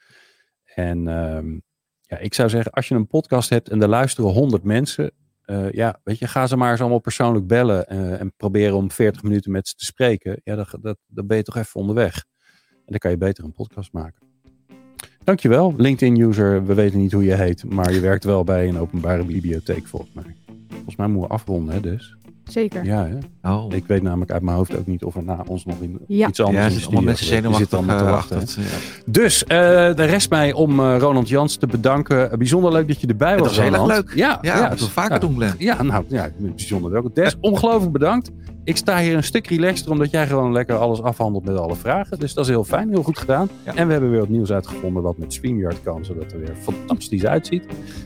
[0.75, 1.59] En ehm,
[2.01, 5.11] ja, ik zou zeggen, als je een podcast hebt en er luisteren 100 mensen,
[5.41, 8.91] eh, ja, weet je, ga ze maar eens allemaal persoonlijk bellen eh, en proberen om
[8.91, 10.41] 40 minuten met ze te spreken.
[10.43, 12.25] Ja, dat, dat, ben je toch even onderweg.
[12.69, 14.27] En dan kan je beter een podcast maken.
[15.23, 16.65] Dankjewel, LinkedIn-user.
[16.65, 20.13] We weten niet hoe je heet, maar je werkt wel bij een openbare bibliotheek volgens
[20.13, 20.35] mij.
[20.69, 22.15] Volgens mij moeten we afronden, hè, dus.
[22.45, 22.85] Zeker.
[22.85, 23.07] Ja,
[23.41, 23.51] hè?
[23.51, 23.73] Oh.
[23.73, 26.27] ik weet namelijk uit mijn hoofd ook niet of er na ons nog in, Ja.
[26.27, 27.43] iets anders ja, allemaal studio mensen gebeurt.
[27.43, 28.37] Die zenuwachtig zitten allemaal te eh, wachten.
[28.39, 28.63] wachten.
[28.63, 29.11] Ja.
[29.11, 32.31] Dus eh de rest mij om eh, Ronald Jans te bedanken.
[32.31, 33.47] Eh, bijzonder leuk dat je erbij was.
[33.47, 34.11] was heel erg leuk.
[34.15, 35.55] Ja, Ja, ja, dat we vaker doen, Glenn.
[35.57, 37.11] Ja, nou, ja, bijzonder welkom.
[37.13, 38.31] Des, ongelooflijk bedankt.
[38.65, 42.19] Ik sta hier een stuk relaxter, omdat jij gewoon lekker alles afhandelt met alle vragen.
[42.19, 43.49] Dus dat is heel fijn, heel goed gedaan.
[43.63, 43.75] Ja.
[43.75, 46.55] En we hebben weer wat nieuws uitgevonden wat met StreamYard kan, zodat het er weer
[46.61, 47.65] fantastisch uitziet.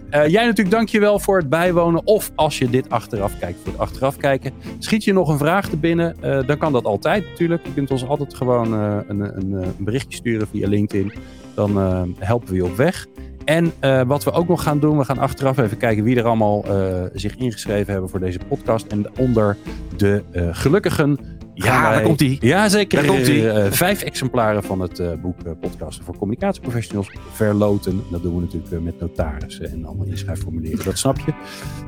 [0.10, 2.02] Eh, jij natuurlijk dankjewel voor het bijwonen.
[2.06, 4.52] Of als je dit achteraf kijkt, voor het achteraf kijken.
[4.80, 7.66] Schiet je nog een vraag te binnen, eh, dan kan dat altijd natuurlijk.
[7.66, 11.14] Je kunt ons altijd gewoon eh, een, een, een berichtje sturen via LinkedIn.
[11.54, 11.78] Dan
[12.18, 13.08] helpen we je op weg.
[13.50, 16.26] En eh, wat we ook nog gaan doen, we gaan achteraf even kijken wie er
[16.26, 18.88] allemaal eh, zich ingeschreven hebben voor deze podcast.
[18.88, 19.58] En onder
[19.98, 21.18] de eh, gelukkigen.
[21.54, 22.38] Ja, daar komt-ie.
[22.40, 22.98] Ja, zeker.
[22.98, 23.50] Daar komt-ie.
[23.50, 28.04] Eh, vijf exemplaren van het boek Podcasten voor Communicatieprofessionals verloten.
[28.12, 31.34] Dat doen we natuurlijk met notarissen en allemaal inschrijfformulieren, dat snap je.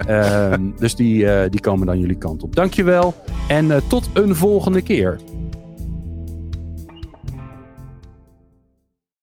[0.08, 2.56] Ehm, dus die, die komen dan jullie kant op.
[2.56, 3.14] Dankjewel
[3.48, 5.20] en tot een volgende keer.